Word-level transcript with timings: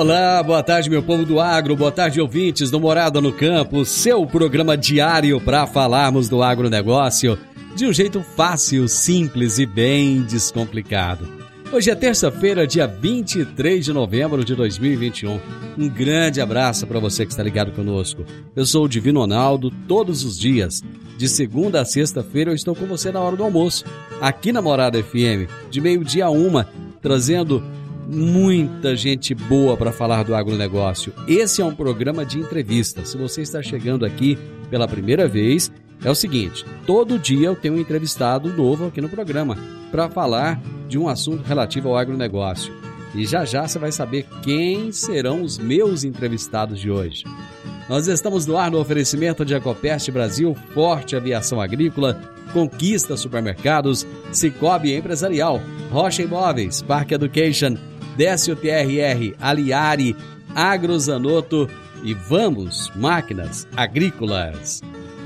Olá, 0.00 0.42
boa 0.42 0.62
tarde, 0.62 0.88
meu 0.88 1.02
povo 1.02 1.26
do 1.26 1.38
agro, 1.38 1.76
boa 1.76 1.92
tarde, 1.92 2.22
ouvintes 2.22 2.70
do 2.70 2.80
Morada 2.80 3.20
no 3.20 3.34
Campo, 3.34 3.84
seu 3.84 4.24
programa 4.24 4.74
diário 4.74 5.38
para 5.38 5.66
falarmos 5.66 6.26
do 6.26 6.42
agronegócio 6.42 7.38
de 7.76 7.84
um 7.84 7.92
jeito 7.92 8.22
fácil, 8.34 8.88
simples 8.88 9.58
e 9.58 9.66
bem 9.66 10.22
descomplicado. 10.22 11.28
Hoje 11.70 11.90
é 11.90 11.94
terça-feira, 11.94 12.66
dia 12.66 12.86
23 12.86 13.84
de 13.84 13.92
novembro 13.92 14.42
de 14.42 14.54
2021. 14.54 15.38
Um 15.76 15.86
grande 15.86 16.40
abraço 16.40 16.86
para 16.86 16.98
você 16.98 17.26
que 17.26 17.32
está 17.32 17.42
ligado 17.42 17.70
conosco. 17.72 18.24
Eu 18.56 18.64
sou 18.64 18.86
o 18.86 18.88
Divino 18.88 19.20
Ronaldo, 19.20 19.70
todos 19.86 20.24
os 20.24 20.38
dias, 20.38 20.82
de 21.18 21.28
segunda 21.28 21.82
a 21.82 21.84
sexta-feira, 21.84 22.52
eu 22.52 22.54
estou 22.54 22.74
com 22.74 22.86
você 22.86 23.12
na 23.12 23.20
hora 23.20 23.36
do 23.36 23.44
almoço, 23.44 23.84
aqui 24.18 24.50
na 24.50 24.62
Morada 24.62 25.02
FM, 25.02 25.46
de 25.70 25.78
meio-dia 25.78 26.24
a 26.24 26.30
uma, 26.30 26.66
trazendo 27.02 27.62
muita 28.10 28.96
gente 28.96 29.34
boa 29.34 29.76
para 29.76 29.92
falar 29.92 30.24
do 30.24 30.34
agronegócio. 30.34 31.12
Esse 31.28 31.62
é 31.62 31.64
um 31.64 31.74
programa 31.74 32.26
de 32.26 32.38
entrevista. 32.38 33.04
Se 33.04 33.16
você 33.16 33.42
está 33.42 33.62
chegando 33.62 34.04
aqui 34.04 34.36
pela 34.68 34.88
primeira 34.88 35.28
vez, 35.28 35.70
é 36.04 36.10
o 36.10 36.14
seguinte: 36.14 36.64
todo 36.86 37.18
dia 37.18 37.46
eu 37.46 37.56
tenho 37.56 37.74
um 37.74 37.78
entrevistado 37.78 38.52
novo 38.52 38.86
aqui 38.86 39.00
no 39.00 39.08
programa 39.08 39.56
para 39.90 40.10
falar 40.10 40.60
de 40.88 40.98
um 40.98 41.08
assunto 41.08 41.46
relativo 41.46 41.88
ao 41.88 41.96
agronegócio. 41.96 42.72
E 43.14 43.24
já 43.24 43.44
já 43.44 43.66
você 43.66 43.78
vai 43.78 43.92
saber 43.92 44.26
quem 44.42 44.92
serão 44.92 45.42
os 45.42 45.58
meus 45.58 46.04
entrevistados 46.04 46.78
de 46.78 46.90
hoje. 46.90 47.24
Nós 47.88 48.06
estamos 48.06 48.46
no 48.46 48.56
ar 48.56 48.70
no 48.70 48.78
oferecimento 48.78 49.44
de 49.44 49.54
Ecopest 49.54 50.10
Brasil, 50.12 50.56
Forte 50.72 51.16
Aviação 51.16 51.60
Agrícola, 51.60 52.20
Conquista 52.52 53.16
Supermercados, 53.16 54.06
Cicobi 54.30 54.94
Empresarial, 54.94 55.60
Rocha 55.90 56.22
Imóveis, 56.22 56.82
Parque 56.82 57.14
Education, 57.14 57.76
Décio 58.20 58.54
TRR, 58.54 59.34
Aliari, 59.40 60.14
Agrozanoto 60.54 61.66
e 62.04 62.12
Vamos 62.12 62.92
Máquinas 62.94 63.66
Agrícolas. 63.74 64.82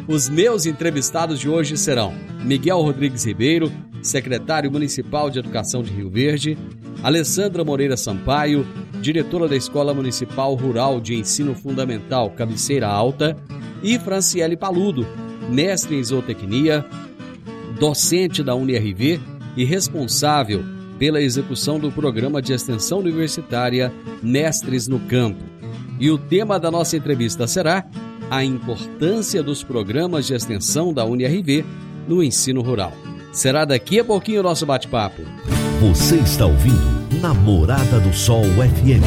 Os 0.06 0.28
meus 0.28 0.64
entrevistados 0.64 1.40
de 1.40 1.48
hoje 1.48 1.76
serão 1.76 2.14
Miguel 2.44 2.80
Rodrigues 2.80 3.26
Ribeiro, 3.26 3.72
secretário 4.00 4.70
municipal 4.70 5.28
de 5.28 5.40
Educação 5.40 5.82
de 5.82 5.90
Rio 5.90 6.08
Verde, 6.08 6.56
Alessandra 7.02 7.64
Moreira 7.64 7.96
Sampaio, 7.96 8.64
diretora 9.00 9.48
da 9.48 9.56
Escola 9.56 9.92
Municipal 9.92 10.54
Rural 10.54 11.00
de 11.00 11.16
Ensino 11.16 11.52
Fundamental 11.52 12.30
Cabeceira 12.30 12.86
Alta, 12.86 13.36
e 13.82 13.98
Franciele 13.98 14.56
Paludo, 14.56 15.04
mestre 15.50 15.96
em 15.96 16.04
zootecnia, 16.04 16.86
docente 17.76 18.40
da 18.40 18.54
UniRV 18.54 19.20
e 19.56 19.64
responsável 19.64 20.73
pela 20.98 21.20
execução 21.20 21.78
do 21.78 21.90
programa 21.90 22.40
de 22.40 22.52
extensão 22.52 22.98
universitária 22.98 23.92
Mestres 24.22 24.88
no 24.88 25.00
Campo. 25.00 25.42
E 25.98 26.10
o 26.10 26.18
tema 26.18 26.58
da 26.58 26.70
nossa 26.70 26.96
entrevista 26.96 27.46
será 27.46 27.84
a 28.30 28.44
importância 28.44 29.42
dos 29.42 29.62
programas 29.62 30.26
de 30.26 30.34
extensão 30.34 30.92
da 30.92 31.04
UniRV 31.04 31.64
no 32.08 32.22
ensino 32.22 32.62
rural. 32.62 32.92
Será 33.32 33.64
daqui 33.64 33.98
a 33.98 34.04
pouquinho 34.04 34.40
o 34.40 34.42
nosso 34.42 34.64
bate-papo. 34.64 35.22
Você 35.80 36.16
está 36.16 36.46
ouvindo 36.46 37.20
Namorada 37.20 38.00
do 38.00 38.12
Sol 38.12 38.44
FM. 38.44 39.04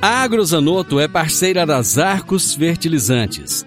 A 0.00 0.22
Agrozanoto 0.22 1.00
é 1.00 1.08
parceira 1.08 1.66
das 1.66 1.98
Arcos 1.98 2.54
Fertilizantes, 2.54 3.66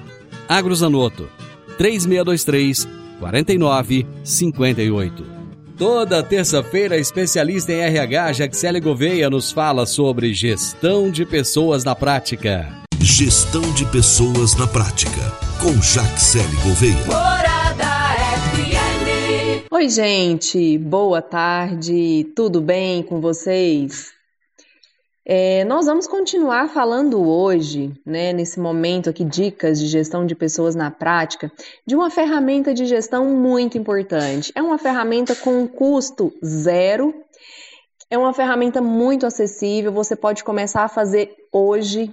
Agrozanoto, 0.51 1.29
3623 1.77 2.85
4958. 3.19 5.25
Toda 5.77 6.21
terça-feira, 6.21 6.97
especialista 6.97 7.71
em 7.71 7.79
RH, 7.79 8.33
Jaxele 8.33 8.81
Gouveia, 8.81 9.29
nos 9.29 9.49
fala 9.49 9.85
sobre 9.85 10.33
gestão 10.33 11.09
de 11.09 11.25
pessoas 11.25 11.85
na 11.85 11.95
prática. 11.95 12.67
Gestão 12.99 13.61
de 13.73 13.85
pessoas 13.85 14.53
na 14.57 14.67
prática, 14.67 15.21
com 15.61 15.71
Jaxele 15.81 16.57
Gouveia. 16.63 17.05
Morada 17.05 17.85
FM. 18.43 19.71
Oi, 19.71 19.87
gente, 19.87 20.77
boa 20.77 21.21
tarde, 21.21 22.25
tudo 22.35 22.59
bem 22.59 23.01
com 23.03 23.21
vocês? 23.21 24.19
É, 25.23 25.63
nós 25.65 25.85
vamos 25.85 26.07
continuar 26.07 26.69
falando 26.69 27.21
hoje, 27.21 27.93
né, 28.03 28.33
nesse 28.33 28.59
momento 28.59 29.09
aqui, 29.09 29.23
dicas 29.23 29.79
de 29.79 29.85
gestão 29.85 30.25
de 30.25 30.33
pessoas 30.33 30.73
na 30.73 30.89
prática, 30.89 31.51
de 31.85 31.95
uma 31.95 32.09
ferramenta 32.09 32.73
de 32.73 32.87
gestão 32.87 33.25
muito 33.25 33.77
importante. 33.77 34.51
É 34.55 34.61
uma 34.63 34.79
ferramenta 34.79 35.35
com 35.35 35.67
custo 35.67 36.33
zero, 36.43 37.13
é 38.09 38.17
uma 38.17 38.33
ferramenta 38.33 38.81
muito 38.81 39.27
acessível, 39.27 39.91
você 39.91 40.15
pode 40.15 40.43
começar 40.43 40.83
a 40.83 40.89
fazer 40.89 41.35
hoje. 41.51 42.11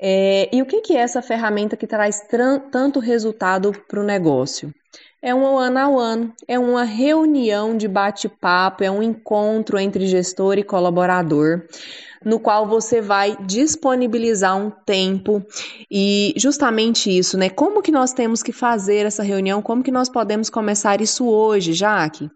É, 0.00 0.48
e 0.54 0.62
o 0.62 0.66
que, 0.66 0.80
que 0.80 0.96
é 0.96 1.00
essa 1.00 1.20
ferramenta 1.20 1.76
que 1.76 1.88
traz 1.88 2.24
tanto 2.70 3.00
resultado 3.00 3.72
para 3.88 4.00
o 4.00 4.04
negócio? 4.04 4.72
É 5.20 5.34
um 5.34 5.42
one 5.42 5.76
on 5.76 5.94
one, 5.96 6.32
é 6.46 6.56
uma 6.56 6.84
reunião 6.84 7.76
de 7.76 7.88
bate-papo, 7.88 8.84
é 8.84 8.90
um 8.90 9.02
encontro 9.02 9.76
entre 9.76 10.06
gestor 10.06 10.56
e 10.56 10.62
colaborador 10.62 11.64
no 12.24 12.40
qual 12.40 12.66
você 12.66 13.00
vai 13.00 13.36
disponibilizar 13.44 14.56
um 14.56 14.70
tempo 14.70 15.44
e 15.90 16.34
justamente 16.36 17.16
isso, 17.16 17.36
né? 17.36 17.48
Como 17.48 17.82
que 17.82 17.92
nós 17.92 18.12
temos 18.12 18.42
que 18.42 18.52
fazer 18.52 19.06
essa 19.06 19.22
reunião? 19.22 19.62
Como 19.62 19.82
que 19.82 19.90
nós 19.90 20.08
podemos 20.08 20.50
começar 20.50 21.00
isso 21.00 21.26
hoje, 21.26 21.72
Jaque? 21.72 22.30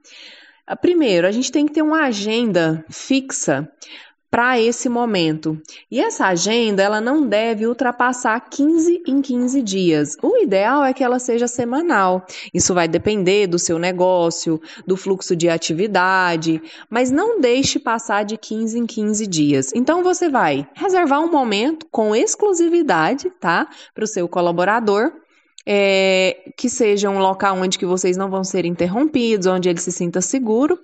Ah, 0.66 0.76
primeiro, 0.76 1.26
a 1.26 1.32
gente 1.32 1.50
tem 1.50 1.66
que 1.66 1.72
ter 1.72 1.82
uma 1.82 2.04
agenda 2.04 2.84
fixa 2.88 3.68
para 4.32 4.58
esse 4.58 4.88
momento. 4.88 5.60
E 5.90 6.00
essa 6.00 6.28
agenda, 6.28 6.82
ela 6.82 7.02
não 7.02 7.28
deve 7.28 7.66
ultrapassar 7.66 8.40
15 8.40 9.02
em 9.06 9.20
15 9.20 9.60
dias. 9.60 10.16
O 10.22 10.38
ideal 10.38 10.82
é 10.82 10.94
que 10.94 11.04
ela 11.04 11.18
seja 11.18 11.46
semanal. 11.46 12.24
Isso 12.54 12.72
vai 12.72 12.88
depender 12.88 13.46
do 13.46 13.58
seu 13.58 13.78
negócio, 13.78 14.58
do 14.86 14.96
fluxo 14.96 15.36
de 15.36 15.50
atividade, 15.50 16.62
mas 16.88 17.10
não 17.10 17.42
deixe 17.42 17.78
passar 17.78 18.24
de 18.24 18.38
15 18.38 18.78
em 18.78 18.86
15 18.86 19.26
dias. 19.26 19.70
Então 19.74 20.02
você 20.02 20.30
vai 20.30 20.66
reservar 20.72 21.20
um 21.20 21.30
momento 21.30 21.86
com 21.90 22.16
exclusividade, 22.16 23.28
tá, 23.38 23.68
para 23.94 24.04
o 24.04 24.08
seu 24.08 24.26
colaborador 24.26 25.12
é, 25.66 26.50
que 26.56 26.70
seja 26.70 27.10
um 27.10 27.18
local 27.18 27.58
onde 27.58 27.78
que 27.78 27.84
vocês 27.84 28.16
não 28.16 28.30
vão 28.30 28.42
ser 28.42 28.64
interrompidos, 28.64 29.46
onde 29.46 29.68
ele 29.68 29.78
se 29.78 29.92
sinta 29.92 30.22
seguro 30.22 30.78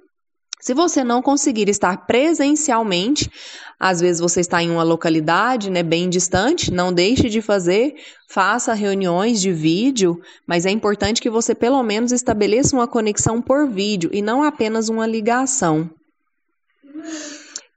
se 0.61 0.75
você 0.75 1.05
não 1.05 1.23
conseguir 1.23 1.69
estar 1.69 2.07
presencialmente, 2.07 3.31
às 3.79 4.01
vezes 4.01 4.21
você 4.21 4.41
está 4.41 4.63
em 4.63 4.71
uma 4.71 4.83
localidade, 4.83 5.71
né, 5.71 5.83
bem 5.83 6.09
distante, 6.09 6.73
não 6.73 6.93
deixe 6.93 7.29
de 7.29 7.41
fazer, 7.41 7.95
faça 8.29 8.75
reuniões 8.75 9.41
de 9.41 9.53
vídeo, 9.53 10.21
mas 10.47 10.67
é 10.67 10.71
importante 10.71 11.23
que 11.23 11.31
você 11.31 11.55
pelo 11.55 11.83
menos 11.83 12.11
estabeleça 12.11 12.75
uma 12.75 12.89
conexão 12.89 13.41
por 13.41 13.69
vídeo 13.69 14.11
e 14.13 14.21
não 14.21 14.43
apenas 14.43 14.89
uma 14.89 15.07
ligação. 15.07 15.89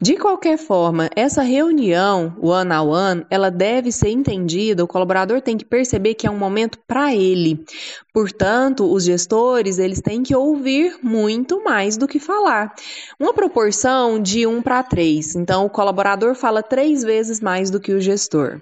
De 0.02 0.18
qualquer 0.18 0.58
forma, 0.58 1.12
essa 1.16 1.44
reunião 1.44 2.36
one 2.42 2.74
on 2.74 2.90
one, 2.90 3.26
ela 3.30 3.52
deve 3.52 3.92
ser 3.92 4.10
entendida, 4.10 4.84
o 4.84 4.88
colaborador 4.88 5.42
tem 5.42 5.56
que 5.56 5.64
perceber 5.64 6.16
que 6.16 6.26
é 6.26 6.32
um 6.32 6.40
momento 6.40 6.80
para 6.88 7.14
ele. 7.14 7.64
Portanto, 8.12 8.92
os 8.92 9.04
gestores, 9.04 9.78
eles 9.78 10.02
têm 10.02 10.24
que 10.24 10.36
ouvir 10.36 10.98
muito 11.04 11.64
mais 11.64 11.98
do 11.98 12.08
que 12.08 12.20
falar. 12.20 12.74
Uma 13.20 13.32
proporção 13.32 14.20
de 14.20 14.48
um 14.48 14.60
para 14.60 14.82
três. 14.82 15.36
Então, 15.36 15.68
o 15.68 15.70
colaborador 15.70 16.34
fala 16.34 16.64
três 16.64 17.04
vezes 17.04 17.40
mais 17.40 17.70
do 17.70 17.80
que 17.80 17.94
o 17.94 18.02
gestor. 18.02 18.60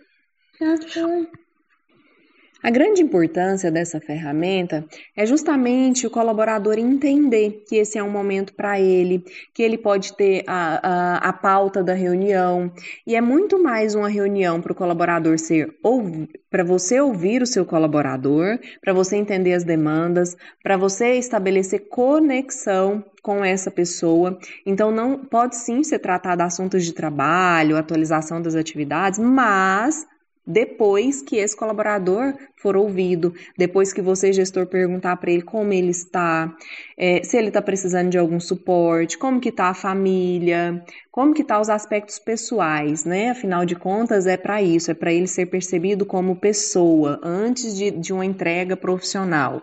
A 2.62 2.70
grande 2.70 3.02
importância 3.02 3.72
dessa 3.72 4.02
ferramenta 4.02 4.84
é 5.16 5.26
justamente 5.26 6.06
o 6.06 6.10
colaborador 6.10 6.78
entender 6.78 7.64
que 7.66 7.78
esse 7.78 7.98
é 7.98 8.04
um 8.04 8.10
momento 8.10 8.54
para 8.54 8.78
ele, 8.78 9.24
que 9.54 9.64
ele 9.64 9.78
pode 9.78 10.14
ter 10.14 10.44
a, 10.46 10.80
a, 10.84 11.30
a, 11.30 11.34
pauta 11.34 11.82
da 11.82 11.94
reunião, 11.94 12.70
e 13.08 13.16
é 13.16 13.22
muito 13.22 13.62
mais 13.64 13.96
uma 13.96 14.10
reunião 14.10 14.60
para 14.60 14.74
o 14.74 14.76
colaborador 14.76 15.40
ser 15.40 15.74
para 16.50 16.64
você 16.64 17.00
ouvir 17.00 17.42
o 17.42 17.48
seu 17.48 17.66
colaborador, 17.66 18.60
para 18.82 18.92
você 18.92 19.16
entender 19.16 19.54
as 19.54 19.64
demandas, 19.64 20.36
para 20.62 20.76
você 20.76 21.14
estabelecer 21.14 21.88
conexão 21.88 23.06
com 23.24 23.44
essa 23.44 23.72
pessoa. 23.72 24.38
Então 24.66 24.92
não 24.92 25.18
pode 25.18 25.56
sim 25.56 25.82
ser 25.82 26.00
tratado 26.00 26.44
assuntos 26.44 26.84
de 26.84 26.94
trabalho, 26.94 27.78
atualização 27.78 28.42
das 28.42 28.56
atividades, 28.56 29.18
mas 29.18 30.06
depois 30.50 31.22
que 31.22 31.36
esse 31.36 31.56
colaborador 31.56 32.34
for 32.56 32.75
ouvido, 32.75 33.36
depois 33.56 33.94
que 33.94 34.01
você, 34.01 34.34
gestor, 34.34 34.66
perguntar 34.66 35.16
para 35.18 35.30
ele 35.30 35.44
como 35.44 35.72
ele 35.72 35.92
está, 35.92 36.51
é, 36.98 37.22
se 37.24 37.38
ele 37.38 37.50
está 37.50 37.62
precisando 37.62 38.10
de 38.10 38.18
algum 38.18 38.40
suporte, 38.40 39.16
como 39.16 39.40
que 39.40 39.50
está 39.50 39.66
a 39.66 39.75
família, 39.75 40.84
como 41.12 41.36
que 41.36 41.44
tá 41.44 41.62
os 41.62 41.69
aspectos 41.69 42.18
pessoais, 42.18 43.06
né? 43.06 43.30
Afinal 43.30 43.63
de 43.63 43.75
contas, 43.75 44.25
é 44.25 44.38
para 44.38 44.60
isso, 44.60 44.90
é 44.90 44.96
para 44.96 45.13
ele 45.13 45.28
ser 45.28 45.46
percebido 45.46 46.04
como 46.04 46.36
pessoa 46.36 47.19
antes 47.22 47.78
de, 47.78 47.92
de 47.92 48.12
uma 48.12 48.25
entrega 48.25 48.75
profissional 48.75 49.62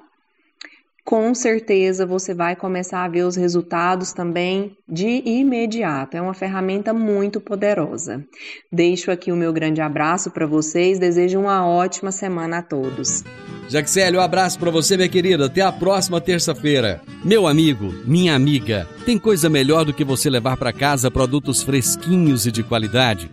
com 1.07 1.33
certeza 1.33 2.05
você 2.05 2.35
vai 2.35 2.57
começar 2.57 3.05
a 3.05 3.09
ver 3.09 3.23
os 3.23 3.37
resultados 3.37 4.13
também 4.13 4.77
de 4.89 5.23
imediato. 5.25 6.17
É 6.17 6.21
uma 6.21 6.35
ferramenta 6.35 6.93
muito 6.93 7.41
poderosa. 7.41 8.25
Deixo 8.73 9.13
aqui 9.13 9.31
o 9.31 9.37
meu 9.37 9.53
grande 9.53 9.81
abraço 9.81 10.33
para 10.33 10.47
vocês, 10.47 10.99
desejo 10.99 11.39
uma 11.39 11.65
ótima 11.65 12.11
semana 12.11 12.59
a 12.59 12.63
todos. 12.63 13.23
Jaxele, 13.69 14.17
um 14.17 14.21
abraço 14.21 14.59
para 14.59 14.71
você, 14.71 14.97
minha 14.97 15.09
querida. 15.09 15.47
Até 15.47 15.61
a 15.61 15.71
próxima 15.71 16.21
terça-feira. 16.21 17.01
Meu 17.25 17.47
amigo, 17.47 17.95
minha 18.05 18.35
amiga, 18.35 18.89
tem 19.05 19.17
coisa 19.17 19.49
melhor 19.49 19.85
do 19.85 19.95
que 19.95 20.05
você 20.05 20.29
levar 20.29 20.57
para 20.57 20.73
casa 20.73 21.09
produtos 21.09 21.63
fresquinhos 21.63 22.47
e 22.47 22.53
de 22.53 22.65
qualidade? 22.65 23.31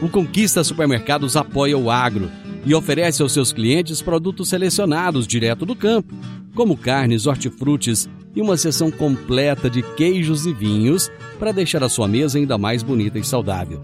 O 0.00 0.08
Conquista 0.08 0.62
Supermercados 0.62 1.36
apoia 1.36 1.76
o 1.76 1.90
agro 1.90 2.30
e 2.64 2.72
oferece 2.72 3.20
aos 3.20 3.32
seus 3.32 3.52
clientes 3.52 4.00
produtos 4.00 4.48
selecionados 4.48 5.26
direto 5.26 5.66
do 5.66 5.74
campo 5.74 6.14
como 6.56 6.76
carnes, 6.76 7.26
hortifrutis 7.26 8.08
e 8.34 8.40
uma 8.40 8.56
seção 8.56 8.90
completa 8.90 9.70
de 9.70 9.82
queijos 9.82 10.46
e 10.46 10.52
vinhos 10.52 11.12
para 11.38 11.52
deixar 11.52 11.84
a 11.84 11.88
sua 11.88 12.08
mesa 12.08 12.38
ainda 12.38 12.58
mais 12.58 12.82
bonita 12.82 13.18
e 13.18 13.24
saudável. 13.24 13.80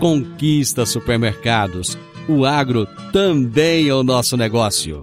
Conquista 0.00 0.84
supermercados. 0.84 1.96
O 2.26 2.44
agro 2.44 2.88
também 3.12 3.88
é 3.88 3.94
o 3.94 4.02
nosso 4.02 4.36
negócio. 4.36 5.02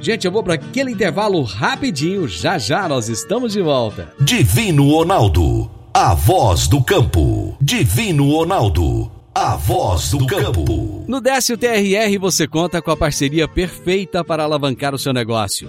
Gente, 0.00 0.26
eu 0.26 0.32
vou 0.32 0.42
para 0.42 0.54
aquele 0.54 0.90
intervalo 0.90 1.42
rapidinho. 1.42 2.26
Já 2.28 2.58
já 2.58 2.88
nós 2.88 3.08
estamos 3.08 3.52
de 3.52 3.62
volta. 3.62 4.12
Divino 4.20 4.90
Ronaldo, 4.90 5.70
a 5.94 6.14
voz 6.14 6.66
do 6.66 6.82
campo. 6.82 7.56
Divino 7.60 8.30
Ronaldo, 8.30 9.10
a 9.34 9.56
voz 9.56 10.10
do 10.10 10.26
campo. 10.26 11.04
No 11.08 11.20
Décio 11.20 11.56
TRR 11.56 12.18
você 12.20 12.46
conta 12.46 12.82
com 12.82 12.90
a 12.90 12.96
parceria 12.96 13.46
perfeita 13.46 14.24
para 14.24 14.44
alavancar 14.44 14.94
o 14.94 14.98
seu 14.98 15.12
negócio. 15.12 15.68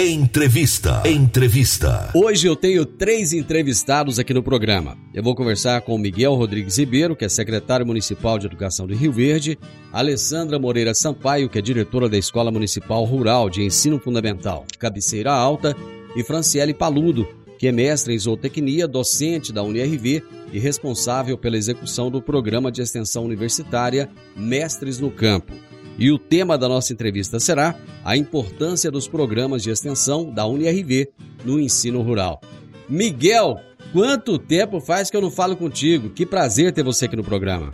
Entrevista. 0.00 1.02
Entrevista. 1.04 2.12
Hoje 2.14 2.46
eu 2.46 2.54
tenho 2.54 2.86
três 2.86 3.32
entrevistados 3.32 4.20
aqui 4.20 4.32
no 4.32 4.44
programa. 4.44 4.96
Eu 5.12 5.24
vou 5.24 5.34
conversar 5.34 5.80
com 5.80 5.98
Miguel 5.98 6.36
Rodrigues 6.36 6.78
Ribeiro, 6.78 7.16
que 7.16 7.24
é 7.24 7.28
secretário 7.28 7.84
municipal 7.84 8.38
de 8.38 8.46
Educação 8.46 8.86
de 8.86 8.94
Rio 8.94 9.10
Verde, 9.10 9.58
Alessandra 9.92 10.56
Moreira 10.56 10.94
Sampaio, 10.94 11.48
que 11.48 11.58
é 11.58 11.60
diretora 11.60 12.08
da 12.08 12.16
Escola 12.16 12.52
Municipal 12.52 13.02
Rural 13.02 13.50
de 13.50 13.64
Ensino 13.64 13.98
Fundamental, 13.98 14.64
Cabeceira 14.78 15.32
Alta, 15.32 15.76
e 16.14 16.22
Franciele 16.22 16.72
Paludo, 16.72 17.26
que 17.58 17.66
é 17.66 17.72
mestre 17.72 18.14
em 18.14 18.18
zootecnia, 18.20 18.86
docente 18.86 19.52
da 19.52 19.64
UniRV 19.64 20.22
e 20.52 20.60
responsável 20.60 21.36
pela 21.36 21.56
execução 21.56 22.08
do 22.08 22.22
programa 22.22 22.70
de 22.70 22.80
extensão 22.82 23.24
universitária 23.24 24.08
Mestres 24.36 25.00
no 25.00 25.10
Campo. 25.10 25.52
E 25.98 26.12
o 26.12 26.18
tema 26.18 26.56
da 26.56 26.68
nossa 26.68 26.92
entrevista 26.92 27.40
será 27.40 27.74
a 28.04 28.16
importância 28.16 28.88
dos 28.88 29.08
programas 29.08 29.64
de 29.64 29.70
extensão 29.70 30.30
da 30.30 30.46
UniRV 30.46 31.08
no 31.44 31.58
ensino 31.58 32.00
rural. 32.02 32.40
Miguel, 32.88 33.60
quanto 33.92 34.38
tempo 34.38 34.80
faz 34.80 35.10
que 35.10 35.16
eu 35.16 35.20
não 35.20 35.30
falo 35.30 35.56
contigo? 35.56 36.08
Que 36.10 36.24
prazer 36.24 36.72
ter 36.72 36.84
você 36.84 37.06
aqui 37.06 37.16
no 37.16 37.24
programa. 37.24 37.72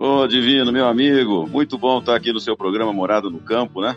Ô, 0.00 0.26
Divino, 0.26 0.72
meu 0.72 0.86
amigo, 0.86 1.46
muito 1.46 1.76
bom 1.76 1.98
estar 1.98 2.16
aqui 2.16 2.32
no 2.32 2.40
seu 2.40 2.56
programa 2.56 2.92
Morada 2.92 3.28
no 3.28 3.40
Campo, 3.40 3.82
né? 3.82 3.94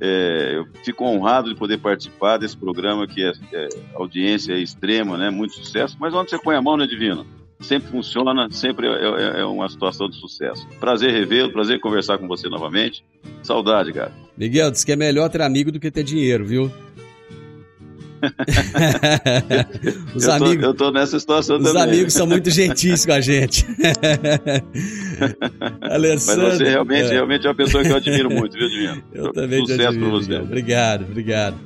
É, 0.00 0.52
eu 0.54 0.66
fico 0.82 1.04
honrado 1.04 1.50
de 1.50 1.56
poder 1.56 1.78
participar 1.78 2.38
desse 2.38 2.56
programa 2.56 3.06
que 3.06 3.22
é, 3.22 3.32
é 3.52 3.68
audiência 3.94 4.54
extrema, 4.54 5.18
né? 5.18 5.28
Muito 5.28 5.54
sucesso. 5.54 5.96
Mas 6.00 6.14
onde 6.14 6.30
você 6.30 6.38
põe 6.38 6.56
a 6.56 6.62
mão, 6.62 6.76
né, 6.76 6.86
Divino? 6.86 7.26
Sempre 7.60 7.90
funciona, 7.90 8.48
sempre 8.50 8.86
é, 8.86 9.36
é, 9.38 9.40
é 9.40 9.44
uma 9.44 9.68
situação 9.68 10.08
de 10.08 10.16
sucesso. 10.16 10.66
Prazer 10.78 11.12
revê-lo, 11.12 11.52
prazer 11.52 11.78
conversar 11.80 12.18
com 12.18 12.26
você 12.26 12.48
novamente. 12.48 13.04
Saudade, 13.42 13.92
cara. 13.92 14.12
Miguel, 14.36 14.70
diz 14.70 14.84
que 14.84 14.92
é 14.92 14.96
melhor 14.96 15.28
ter 15.28 15.42
amigo 15.42 15.70
do 15.70 15.78
que 15.78 15.90
ter 15.90 16.02
dinheiro, 16.02 16.46
viu? 16.46 16.70
os 20.14 20.24
eu, 20.24 20.32
amigos, 20.32 20.62
tô, 20.62 20.70
eu 20.70 20.74
tô 20.74 20.90
nessa 20.90 21.18
situação 21.18 21.56
os 21.56 21.62
também. 21.62 21.82
Os 21.82 21.88
amigos 21.88 22.12
são 22.12 22.26
muito 22.26 22.50
gentis 22.50 23.06
com 23.06 23.12
a 23.12 23.20
gente. 23.20 23.64
Alessandro, 25.80 26.48
Mas 26.48 26.58
você 26.58 26.64
realmente, 26.64 27.06
é. 27.06 27.12
realmente 27.12 27.46
é 27.46 27.48
uma 27.48 27.54
pessoa 27.56 27.82
que 27.82 27.90
eu 27.90 27.96
admiro 27.96 28.30
muito, 28.30 28.58
viu, 28.58 28.68
Divino? 28.68 29.02
Eu 29.12 29.32
também 29.32 29.60
Sucesso 29.60 29.78
te 29.78 29.86
admiro, 29.86 30.10
você. 30.10 30.28
Miguel. 30.28 30.42
Obrigado, 30.42 31.02
obrigado. 31.04 31.56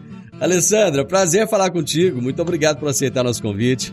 Alessandra, 0.40 1.04
prazer 1.04 1.48
falar 1.48 1.70
contigo. 1.70 2.22
Muito 2.22 2.40
obrigado 2.40 2.78
por 2.78 2.88
aceitar 2.88 3.24
nosso 3.24 3.42
convite. 3.42 3.92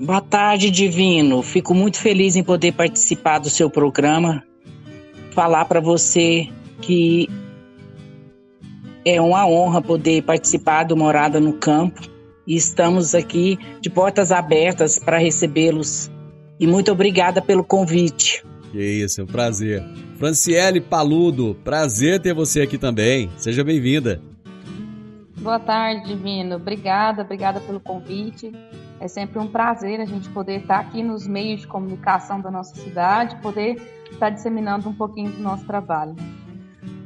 Boa 0.00 0.20
tarde, 0.20 0.70
Divino. 0.70 1.40
Fico 1.42 1.72
muito 1.72 1.98
feliz 1.98 2.34
em 2.34 2.42
poder 2.42 2.72
participar 2.72 3.38
do 3.38 3.48
seu 3.48 3.70
programa. 3.70 4.42
Falar 5.30 5.64
para 5.66 5.80
você 5.80 6.48
que 6.80 7.28
é 9.04 9.20
uma 9.20 9.46
honra 9.46 9.80
poder 9.80 10.22
participar 10.22 10.84
do 10.84 10.96
Morada 10.96 11.38
no 11.38 11.52
Campo 11.52 12.00
e 12.46 12.56
estamos 12.56 13.14
aqui 13.14 13.56
de 13.80 13.88
portas 13.88 14.32
abertas 14.32 14.98
para 14.98 15.18
recebê-los. 15.18 16.10
E 16.58 16.66
muito 16.66 16.90
obrigada 16.90 17.40
pelo 17.40 17.62
convite. 17.62 18.44
Que 18.72 18.82
isso, 18.82 19.20
é 19.20 19.24
um 19.24 19.28
prazer. 19.28 19.84
Franciele 20.18 20.80
Paludo, 20.80 21.56
prazer 21.62 22.20
ter 22.20 22.34
você 22.34 22.62
aqui 22.62 22.78
também. 22.78 23.30
Seja 23.36 23.62
bem-vinda. 23.62 24.20
Boa 25.36 25.60
tarde, 25.60 26.08
Divino. 26.08 26.56
Obrigada, 26.56 27.22
obrigada 27.22 27.60
pelo 27.60 27.78
convite. 27.78 28.50
É 29.00 29.08
sempre 29.08 29.38
um 29.38 29.46
prazer 29.46 30.00
a 30.00 30.04
gente 30.04 30.28
poder 30.30 30.60
estar 30.60 30.78
aqui 30.78 31.02
nos 31.02 31.26
meios 31.26 31.62
de 31.62 31.66
comunicação 31.66 32.40
da 32.40 32.50
nossa 32.50 32.74
cidade, 32.76 33.36
poder 33.42 33.80
estar 34.10 34.30
disseminando 34.30 34.88
um 34.88 34.94
pouquinho 34.94 35.30
do 35.30 35.42
nosso 35.42 35.66
trabalho. 35.66 36.14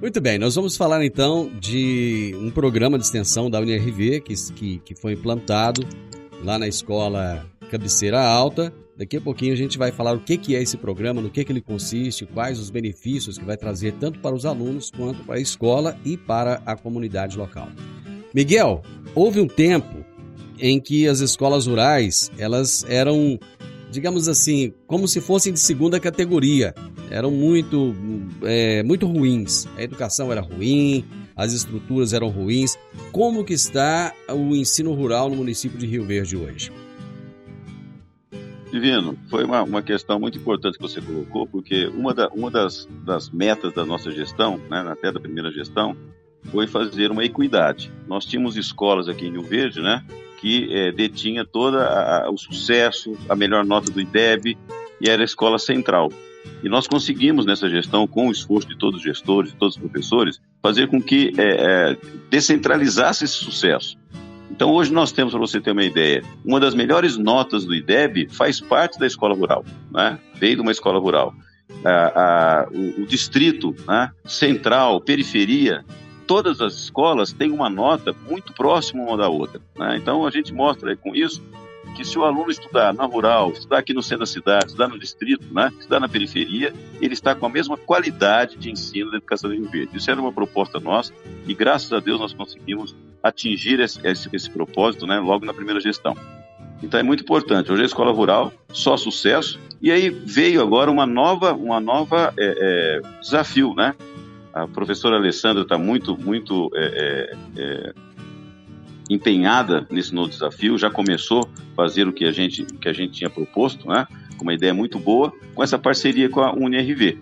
Muito 0.00 0.20
bem, 0.20 0.38
nós 0.38 0.54
vamos 0.54 0.76
falar 0.76 1.04
então 1.04 1.50
de 1.58 2.32
um 2.40 2.50
programa 2.50 2.98
de 2.98 3.04
extensão 3.04 3.50
da 3.50 3.58
UNRV 3.58 4.20
que, 4.20 4.34
que, 4.52 4.78
que 4.78 4.94
foi 4.94 5.14
implantado 5.14 5.82
lá 6.44 6.58
na 6.58 6.68
escola 6.68 7.44
Cabeceira 7.68 8.20
Alta. 8.20 8.72
Daqui 8.96 9.16
a 9.16 9.20
pouquinho 9.20 9.52
a 9.52 9.56
gente 9.56 9.78
vai 9.78 9.90
falar 9.90 10.12
o 10.12 10.20
que, 10.20 10.36
que 10.36 10.56
é 10.56 10.62
esse 10.62 10.76
programa, 10.76 11.20
no 11.20 11.30
que, 11.30 11.44
que 11.44 11.52
ele 11.52 11.60
consiste, 11.60 12.26
quais 12.26 12.58
os 12.58 12.70
benefícios 12.70 13.38
que 13.38 13.44
vai 13.44 13.56
trazer 13.56 13.92
tanto 13.92 14.18
para 14.20 14.34
os 14.34 14.44
alunos 14.44 14.90
quanto 14.90 15.24
para 15.24 15.36
a 15.36 15.40
escola 15.40 15.96
e 16.04 16.16
para 16.16 16.62
a 16.66 16.76
comunidade 16.76 17.36
local. 17.36 17.68
Miguel, 18.34 18.82
houve 19.14 19.40
um 19.40 19.46
tempo 19.46 20.04
em 20.60 20.80
que 20.80 21.06
as 21.06 21.20
escolas 21.20 21.66
rurais 21.66 22.30
elas 22.38 22.84
eram, 22.88 23.38
digamos 23.90 24.28
assim, 24.28 24.72
como 24.86 25.06
se 25.08 25.20
fossem 25.20 25.52
de 25.52 25.60
segunda 25.60 25.98
categoria 25.98 26.74
eram 27.10 27.30
muito, 27.30 27.94
é, 28.42 28.82
muito 28.82 29.06
ruins. 29.06 29.66
A 29.76 29.82
educação 29.82 30.30
era 30.30 30.40
ruim, 30.40 31.04
as 31.36 31.52
estruturas 31.52 32.12
eram 32.12 32.28
ruins. 32.28 32.78
Como 33.12 33.44
que 33.44 33.54
está 33.54 34.12
o 34.28 34.54
ensino 34.54 34.92
rural 34.92 35.28
no 35.28 35.36
município 35.36 35.78
de 35.78 35.86
Rio 35.86 36.04
Verde 36.04 36.36
hoje? 36.36 36.72
Divino, 38.70 39.16
foi 39.30 39.44
uma, 39.44 39.62
uma 39.62 39.80
questão 39.80 40.20
muito 40.20 40.36
importante 40.36 40.76
que 40.76 40.82
você 40.82 41.00
colocou, 41.00 41.46
porque 41.46 41.86
uma, 41.86 42.12
da, 42.12 42.28
uma 42.28 42.50
das, 42.50 42.86
das 43.04 43.30
metas 43.30 43.72
da 43.72 43.86
nossa 43.86 44.10
gestão, 44.10 44.60
né, 44.68 44.84
até 44.86 45.10
da 45.10 45.18
primeira 45.18 45.50
gestão, 45.50 45.96
foi 46.50 46.66
fazer 46.66 47.10
uma 47.10 47.24
equidade. 47.24 47.90
Nós 48.06 48.26
tínhamos 48.26 48.56
escolas 48.56 49.08
aqui 49.08 49.26
em 49.26 49.32
Rio 49.32 49.42
Verde, 49.42 49.80
né, 49.80 50.04
que 50.40 50.68
é, 50.72 50.92
detinha 50.92 51.44
todo 51.44 51.76
o 52.30 52.36
sucesso, 52.36 53.16
a 53.28 53.34
melhor 53.34 53.64
nota 53.64 53.90
do 53.90 54.00
IDEB, 54.00 54.56
e 55.00 55.08
era 55.08 55.22
a 55.22 55.24
escola 55.24 55.58
central. 55.58 56.10
E 56.62 56.68
nós 56.68 56.86
conseguimos 56.86 57.46
nessa 57.46 57.68
gestão, 57.68 58.06
com 58.06 58.28
o 58.28 58.32
esforço 58.32 58.68
de 58.68 58.76
todos 58.76 58.98
os 58.98 59.04
gestores, 59.04 59.52
de 59.52 59.56
todos 59.56 59.76
os 59.76 59.80
professores, 59.80 60.40
fazer 60.62 60.88
com 60.88 61.00
que 61.00 61.32
é, 61.36 61.42
é, 61.92 61.96
descentralizasse 62.30 63.24
esse 63.24 63.34
sucesso. 63.34 63.96
Então 64.50 64.72
hoje 64.72 64.92
nós 64.92 65.12
temos, 65.12 65.32
para 65.32 65.40
você 65.40 65.60
ter 65.60 65.70
uma 65.70 65.84
ideia, 65.84 66.22
uma 66.44 66.58
das 66.58 66.74
melhores 66.74 67.16
notas 67.16 67.64
do 67.64 67.74
IDEB 67.74 68.28
faz 68.30 68.60
parte 68.60 68.98
da 68.98 69.06
escola 69.06 69.34
rural, 69.34 69.64
né? 69.92 70.18
veio 70.34 70.56
de 70.56 70.62
uma 70.62 70.72
escola 70.72 70.98
rural. 70.98 71.32
o, 72.72 73.02
o, 73.02 73.06
distrito 73.06 73.74
né? 73.86 74.10
central, 74.24 75.00
periferia, 75.00 75.84
todas 76.28 76.60
as 76.60 76.74
escolas 76.74 77.32
têm 77.32 77.50
uma 77.50 77.70
nota 77.70 78.14
muito 78.28 78.52
próxima 78.52 79.02
uma 79.02 79.16
da 79.16 79.28
outra. 79.28 79.60
Né? 79.76 79.96
Então 79.96 80.26
a 80.26 80.30
gente 80.30 80.52
mostra 80.52 80.94
com 80.94 81.16
isso 81.16 81.42
que 81.96 82.04
se 82.04 82.18
o 82.18 82.24
aluno 82.24 82.50
estudar 82.50 82.92
na 82.92 83.06
rural, 83.06 83.50
estudar 83.50 83.78
aqui 83.78 83.94
no 83.94 84.02
centro 84.02 84.20
da 84.20 84.26
cidade, 84.26 84.66
estudar 84.66 84.88
no 84.88 84.98
distrito, 84.98 85.52
né, 85.52 85.72
estudar 85.78 85.98
na 85.98 86.08
periferia, 86.08 86.72
ele 87.00 87.14
está 87.14 87.34
com 87.34 87.46
a 87.46 87.48
mesma 87.48 87.78
qualidade 87.78 88.56
de 88.58 88.70
ensino 88.70 89.10
da 89.10 89.16
educação 89.16 89.50
de 89.50 89.56
Rio 89.56 89.70
Verde. 89.70 89.96
Isso 89.96 90.10
era 90.10 90.20
uma 90.20 90.30
proposta 90.30 90.78
nossa 90.78 91.12
e 91.46 91.54
graças 91.54 91.90
a 91.92 91.98
Deus 91.98 92.20
nós 92.20 92.34
conseguimos 92.34 92.94
atingir 93.22 93.80
esse, 93.80 94.06
esse, 94.06 94.28
esse 94.30 94.50
propósito 94.50 95.06
né, 95.06 95.18
logo 95.18 95.46
na 95.46 95.54
primeira 95.54 95.80
gestão. 95.80 96.14
Então 96.82 97.00
é 97.00 97.02
muito 97.02 97.22
importante. 97.22 97.72
Hoje 97.72 97.82
a 97.82 97.86
escola 97.86 98.12
rural 98.12 98.52
só 98.70 98.98
sucesso 98.98 99.58
e 99.80 99.90
aí 99.90 100.10
veio 100.10 100.60
agora 100.60 100.90
uma 100.90 101.06
nova, 101.06 101.54
uma 101.54 101.80
nova 101.80 102.34
é, 102.38 103.00
é, 103.02 103.20
desafio, 103.20 103.74
né? 103.74 103.94
A 104.52 104.66
professora 104.66 105.16
Alessandra 105.16 105.62
está 105.62 105.78
muito, 105.78 106.16
muito 106.16 106.70
é, 106.74 107.34
é, 107.56 107.62
é 107.62 107.94
empenhada 109.10 109.86
nesse 109.90 110.14
novo 110.14 110.28
desafio, 110.28 110.76
já 110.76 110.90
começou 110.90 111.48
a 111.72 111.74
fazer 111.74 112.06
o 112.06 112.12
que 112.12 112.24
a 112.24 112.32
gente, 112.32 112.64
que 112.64 112.88
a 112.88 112.92
gente 112.92 113.12
tinha 113.14 113.30
proposto, 113.30 113.88
né? 113.88 114.06
uma 114.40 114.54
ideia 114.54 114.72
muito 114.72 114.98
boa, 114.98 115.32
com 115.54 115.62
essa 115.62 115.78
parceria 115.78 116.28
com 116.28 116.40
a 116.40 116.52
UNRV. 116.52 117.18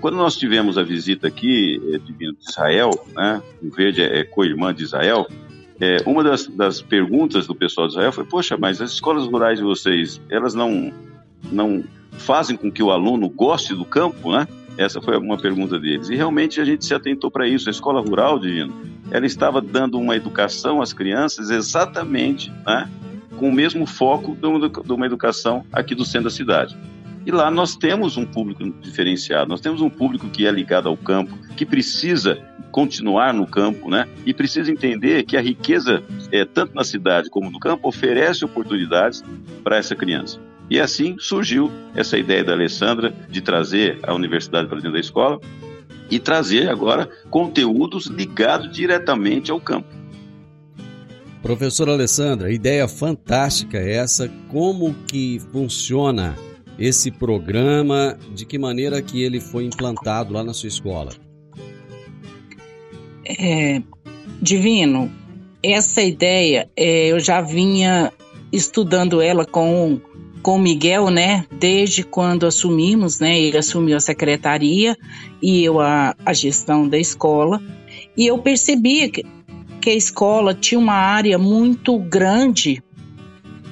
Quando 0.00 0.16
nós 0.16 0.36
tivemos 0.36 0.78
a 0.78 0.82
visita 0.82 1.26
aqui 1.28 1.80
é, 1.92 1.98
de 1.98 2.36
Israel, 2.40 2.90
né? 3.14 3.42
o 3.62 3.70
Verde 3.70 4.02
é, 4.02 4.20
é 4.20 4.24
co-irmã 4.24 4.72
de 4.72 4.84
Israel, 4.84 5.26
é, 5.80 5.98
uma 6.06 6.24
das, 6.24 6.46
das 6.46 6.82
perguntas 6.82 7.46
do 7.46 7.54
pessoal 7.54 7.86
de 7.86 7.94
Israel 7.94 8.12
foi: 8.12 8.24
Poxa, 8.24 8.56
mas 8.56 8.80
as 8.80 8.92
escolas 8.92 9.26
rurais 9.26 9.58
de 9.58 9.64
vocês, 9.64 10.20
elas 10.28 10.54
não, 10.54 10.92
não 11.52 11.84
fazem 12.12 12.56
com 12.56 12.70
que 12.70 12.82
o 12.82 12.90
aluno 12.90 13.28
goste 13.28 13.74
do 13.74 13.84
campo, 13.84 14.32
né? 14.32 14.46
Essa 14.78 15.02
foi 15.02 15.18
uma 15.18 15.36
pergunta 15.36 15.76
deles. 15.76 16.08
E 16.08 16.14
realmente 16.14 16.60
a 16.60 16.64
gente 16.64 16.86
se 16.86 16.94
atentou 16.94 17.32
para 17.32 17.48
isso. 17.48 17.68
A 17.68 17.72
escola 17.72 18.00
rural, 18.00 18.38
Divino, 18.38 18.72
ela 19.10 19.26
estava 19.26 19.60
dando 19.60 19.98
uma 19.98 20.14
educação 20.14 20.80
às 20.80 20.92
crianças 20.92 21.50
exatamente 21.50 22.52
né, 22.64 22.88
com 23.36 23.48
o 23.48 23.52
mesmo 23.52 23.86
foco 23.86 24.36
de 24.36 24.92
uma 24.92 25.04
educação 25.04 25.66
aqui 25.72 25.96
do 25.96 26.04
centro 26.04 26.24
da 26.24 26.30
cidade. 26.30 26.78
E 27.26 27.32
lá 27.32 27.50
nós 27.50 27.74
temos 27.74 28.16
um 28.16 28.24
público 28.24 28.64
diferenciado, 28.80 29.50
nós 29.50 29.60
temos 29.60 29.80
um 29.80 29.90
público 29.90 30.28
que 30.28 30.46
é 30.46 30.50
ligado 30.50 30.88
ao 30.88 30.96
campo, 30.96 31.36
que 31.56 31.66
precisa 31.66 32.38
continuar 32.70 33.34
no 33.34 33.46
campo, 33.46 33.90
né? 33.90 34.08
E 34.24 34.32
precisa 34.32 34.70
entender 34.70 35.24
que 35.24 35.36
a 35.36 35.40
riqueza, 35.40 36.04
é, 36.30 36.44
tanto 36.44 36.74
na 36.74 36.84
cidade 36.84 37.28
como 37.28 37.50
no 37.50 37.58
campo, 37.58 37.88
oferece 37.88 38.44
oportunidades 38.44 39.24
para 39.64 39.76
essa 39.76 39.96
criança. 39.96 40.40
E 40.70 40.78
assim 40.78 41.16
surgiu 41.18 41.70
essa 41.94 42.18
ideia 42.18 42.44
da 42.44 42.52
Alessandra 42.52 43.14
de 43.28 43.40
trazer 43.40 43.98
a 44.02 44.14
universidade 44.14 44.68
para 44.68 44.76
dentro 44.76 44.92
da 44.92 45.00
escola 45.00 45.40
e 46.10 46.18
trazer 46.18 46.68
agora 46.68 47.08
conteúdos 47.30 48.06
ligados 48.06 48.70
diretamente 48.70 49.50
ao 49.50 49.60
campo. 49.60 49.88
Professora 51.42 51.92
Alessandra, 51.92 52.52
ideia 52.52 52.86
fantástica 52.88 53.78
essa. 53.78 54.28
Como 54.48 54.94
que 55.06 55.40
funciona 55.52 56.36
esse 56.78 57.10
programa? 57.10 58.18
De 58.34 58.44
que 58.44 58.58
maneira 58.58 59.00
que 59.00 59.22
ele 59.22 59.40
foi 59.40 59.64
implantado 59.64 60.32
lá 60.34 60.42
na 60.42 60.52
sua 60.52 60.68
escola? 60.68 61.12
É, 63.24 63.82
Divino, 64.40 65.10
essa 65.62 66.02
ideia 66.02 66.68
é, 66.76 67.08
eu 67.08 67.20
já 67.20 67.40
vinha 67.40 68.12
estudando 68.52 69.20
ela 69.20 69.44
com 69.44 70.00
com 70.48 70.54
o 70.54 70.58
Miguel, 70.58 71.10
né, 71.10 71.44
desde 71.52 72.02
quando 72.02 72.46
assumimos, 72.46 73.20
né, 73.20 73.38
ele 73.38 73.58
assumiu 73.58 73.98
a 73.98 74.00
secretaria 74.00 74.96
e 75.42 75.62
eu 75.62 75.78
a, 75.78 76.16
a 76.24 76.32
gestão 76.32 76.88
da 76.88 76.96
escola, 76.96 77.62
e 78.16 78.26
eu 78.26 78.38
percebia 78.38 79.10
que, 79.10 79.26
que 79.78 79.90
a 79.90 79.94
escola 79.94 80.54
tinha 80.54 80.78
uma 80.78 80.94
área 80.94 81.36
muito 81.36 81.98
grande 81.98 82.82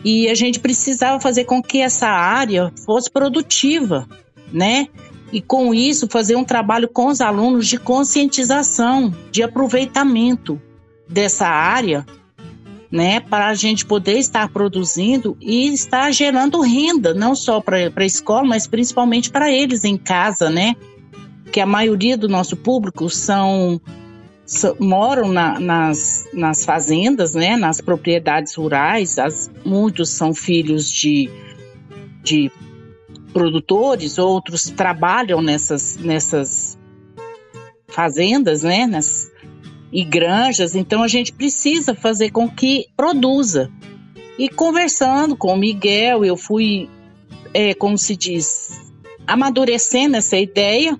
e 0.04 0.28
a 0.28 0.34
gente 0.34 0.60
precisava 0.60 1.18
fazer 1.18 1.44
com 1.44 1.62
que 1.62 1.80
essa 1.80 2.08
área 2.08 2.70
fosse 2.84 3.10
produtiva, 3.10 4.06
né? 4.52 4.86
E 5.32 5.40
com 5.40 5.72
isso 5.72 6.06
fazer 6.06 6.36
um 6.36 6.44
trabalho 6.44 6.88
com 6.88 7.06
os 7.06 7.22
alunos 7.22 7.66
de 7.66 7.78
conscientização, 7.78 9.14
de 9.30 9.42
aproveitamento 9.42 10.60
dessa 11.08 11.46
área 11.46 12.04
né, 12.90 13.20
para 13.20 13.48
a 13.48 13.54
gente 13.54 13.84
poder 13.84 14.18
estar 14.18 14.48
produzindo 14.48 15.36
e 15.40 15.72
estar 15.72 16.12
gerando 16.12 16.60
renda, 16.60 17.12
não 17.12 17.34
só 17.34 17.60
para 17.60 17.90
a 17.94 18.04
escola, 18.04 18.46
mas 18.46 18.66
principalmente 18.66 19.30
para 19.30 19.50
eles 19.50 19.84
em 19.84 19.96
casa, 19.96 20.48
né? 20.48 20.74
Que 21.50 21.60
a 21.60 21.66
maioria 21.66 22.16
do 22.16 22.28
nosso 22.28 22.56
público 22.56 23.08
são, 23.08 23.80
são 24.44 24.76
moram 24.78 25.32
na, 25.32 25.58
nas, 25.58 26.28
nas 26.32 26.64
fazendas, 26.64 27.34
né, 27.34 27.56
nas 27.56 27.80
propriedades 27.80 28.54
rurais, 28.54 29.18
as, 29.18 29.50
muitos 29.64 30.10
são 30.10 30.34
filhos 30.34 30.90
de, 30.90 31.30
de 32.22 32.50
produtores, 33.32 34.18
outros 34.18 34.70
trabalham 34.70 35.42
nessas, 35.42 35.96
nessas 35.96 36.78
fazendas, 37.88 38.62
né, 38.62 38.86
nas, 38.86 39.25
e 39.92 40.04
granjas, 40.04 40.74
então 40.74 41.02
a 41.02 41.08
gente 41.08 41.32
precisa 41.32 41.94
fazer 41.94 42.30
com 42.30 42.48
que 42.48 42.86
produza. 42.96 43.70
E 44.38 44.48
conversando 44.48 45.36
com 45.36 45.54
o 45.54 45.56
Miguel, 45.56 46.24
eu 46.24 46.36
fui, 46.36 46.88
é, 47.54 47.72
como 47.72 47.96
se 47.96 48.14
diz, 48.14 48.92
amadurecendo 49.26 50.16
essa 50.16 50.36
ideia. 50.36 50.98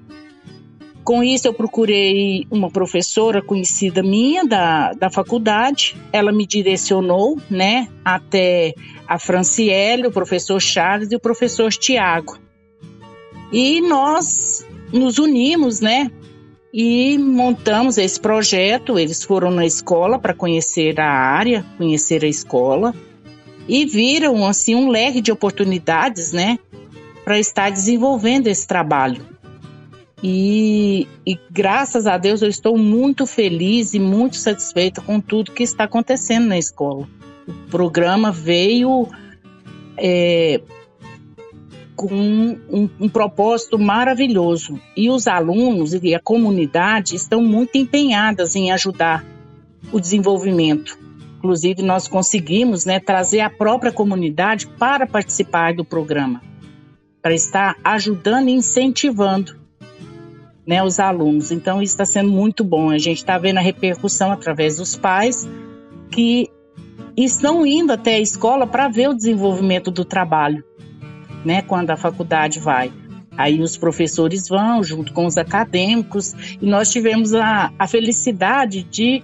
Com 1.05 1.23
isso, 1.23 1.47
eu 1.47 1.55
procurei 1.55 2.47
uma 2.51 2.71
professora 2.71 3.43
conhecida 3.43 4.03
minha 4.03 4.45
da, 4.45 4.93
da 4.93 5.11
faculdade. 5.11 5.95
Ela 6.13 6.33
me 6.33 6.47
direcionou, 6.47 7.39
né, 7.51 7.89
até 8.05 8.75
a 9.07 9.19
Franciele, 9.19 10.09
o 10.09 10.13
professor 10.13 10.61
Charles 10.61 11.13
e 11.13 11.17
o 11.17 11.21
professor 11.21 11.71
Tiago. 11.71 12.39
E 13.53 13.81
nós 13.81 14.67
nos 14.93 15.19
unimos, 15.19 15.81
né, 15.81 16.11
e 16.73 17.19
montamos 17.19 17.99
esse 17.99 18.21
projeto. 18.21 18.99
Eles 18.99 19.23
foram 19.25 19.51
na 19.51 19.65
escola 19.67 20.19
para 20.19 20.35
conhecer 20.35 21.01
a 21.01 21.11
área, 21.11 21.65
conhecer 21.79 22.25
a 22.25 22.29
escola 22.29 22.95
e 23.69 23.85
viram 23.85 24.47
assim 24.47 24.75
um 24.75 24.89
leque 24.89 25.21
de 25.21 25.33
oportunidades, 25.33 26.33
né? 26.33 26.59
para 27.27 27.41
estar 27.41 27.71
desenvolvendo 27.71 28.47
esse 28.47 28.65
trabalho. 28.65 29.21
E, 30.23 31.09
e, 31.27 31.37
graças 31.51 32.07
a 32.07 32.17
Deus 32.17 32.41
eu 32.41 32.49
estou 32.49 32.79
muito 32.79 33.27
feliz 33.27 33.95
e 33.95 33.99
muito 33.99 34.37
satisfeita 34.37 35.01
com 35.01 35.21
tudo 35.21 35.51
que 35.51 35.65
está 35.65 35.85
acontecendo 35.85 36.47
na 36.47 36.57
escola. 36.57 37.09
O 37.49 37.69
programa 37.69 38.31
veio 38.31 39.09
é, 39.99 40.61
com 41.97 42.15
um, 42.15 42.91
um, 43.01 43.09
propósito 43.09 43.79
maravilhoso 43.79 44.79
e 44.97 45.09
os 45.09 45.27
alunos 45.27 45.95
e 45.95 46.15
a 46.15 46.21
comunidade 46.21 47.17
estão 47.17 47.43
muito 47.43 47.77
empenhadas 47.77 48.55
em 48.55 48.71
ajudar 48.71 49.25
o 49.91 49.99
desenvolvimento. 49.99 50.99
Inclusive 51.39 51.83
nós 51.83 52.07
conseguimos 52.07 52.85
né, 52.85 53.01
trazer 53.01 53.41
a 53.41 53.51
própria 53.51 53.91
comunidade 53.91 54.67
para 54.67 55.07
participar 55.07 55.75
do 55.75 55.85
programa, 55.85 56.43
para 57.23 57.35
estar 57.35 57.77
ajudando 57.83 58.49
e 58.49 58.53
incentivando 58.53 59.57
né, 60.67 60.83
os 60.83 60.99
alunos. 60.99 61.51
Então, 61.51 61.81
isso 61.81 61.95
está 61.95 62.05
sendo 62.05 62.31
muito 62.31 62.65
bom. 62.65 62.91
A 62.91 62.99
gente 62.99 63.19
está 63.19 63.39
vendo 63.39 63.59
a 63.59 63.63
repercussão 63.63 64.33
através 64.33 64.79
dos 64.79 64.97
pais 64.97 65.49
que 66.11 66.51
estão 67.17 67.65
indo 67.65 67.93
até 67.93 68.17
a 68.17 68.21
escola 68.21 68.67
para 68.67 68.89
ver 68.89 69.09
o 69.09 69.15
desenvolvimento 69.15 69.91
do 69.91 70.05
trabalho, 70.05 70.65
né, 71.47 71.63
quando 71.63 71.91
a 71.91 71.97
faculdade 71.97 72.59
vai. 72.59 72.93
Aí 73.39 73.61
os 73.61 73.77
professores 73.77 74.49
vão 74.49 74.83
junto 74.83 75.13
com 75.13 75.27
os 75.27 75.39
acadêmicos 75.39 76.35
e 76.61 76.67
nós 76.67 76.91
tivemos 76.91 77.33
a, 77.35 77.73
a 77.79 77.87
felicidade 77.87 78.83
de, 78.83 79.23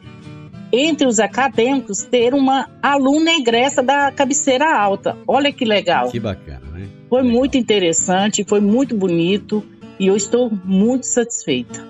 entre 0.73 1.07
os 1.07 1.19
acadêmicos, 1.19 2.05
ter 2.05 2.33
uma 2.33 2.71
aluna 2.81 3.33
egressa 3.33 3.83
da 3.83 4.13
cabeceira 4.13 4.73
alta. 4.79 5.17
Olha 5.27 5.53
que 5.53 5.65
legal. 5.65 6.11
Que 6.11 6.21
bacana, 6.21 6.61
né? 6.73 6.89
Foi 7.09 7.23
legal. 7.23 7.39
muito 7.39 7.57
interessante, 7.59 8.45
foi 8.47 8.61
muito 8.61 8.97
bonito 8.97 9.65
e 9.99 10.07
eu 10.07 10.17
estou 10.17 10.51
muito 10.65 11.07
satisfeita. 11.07 11.85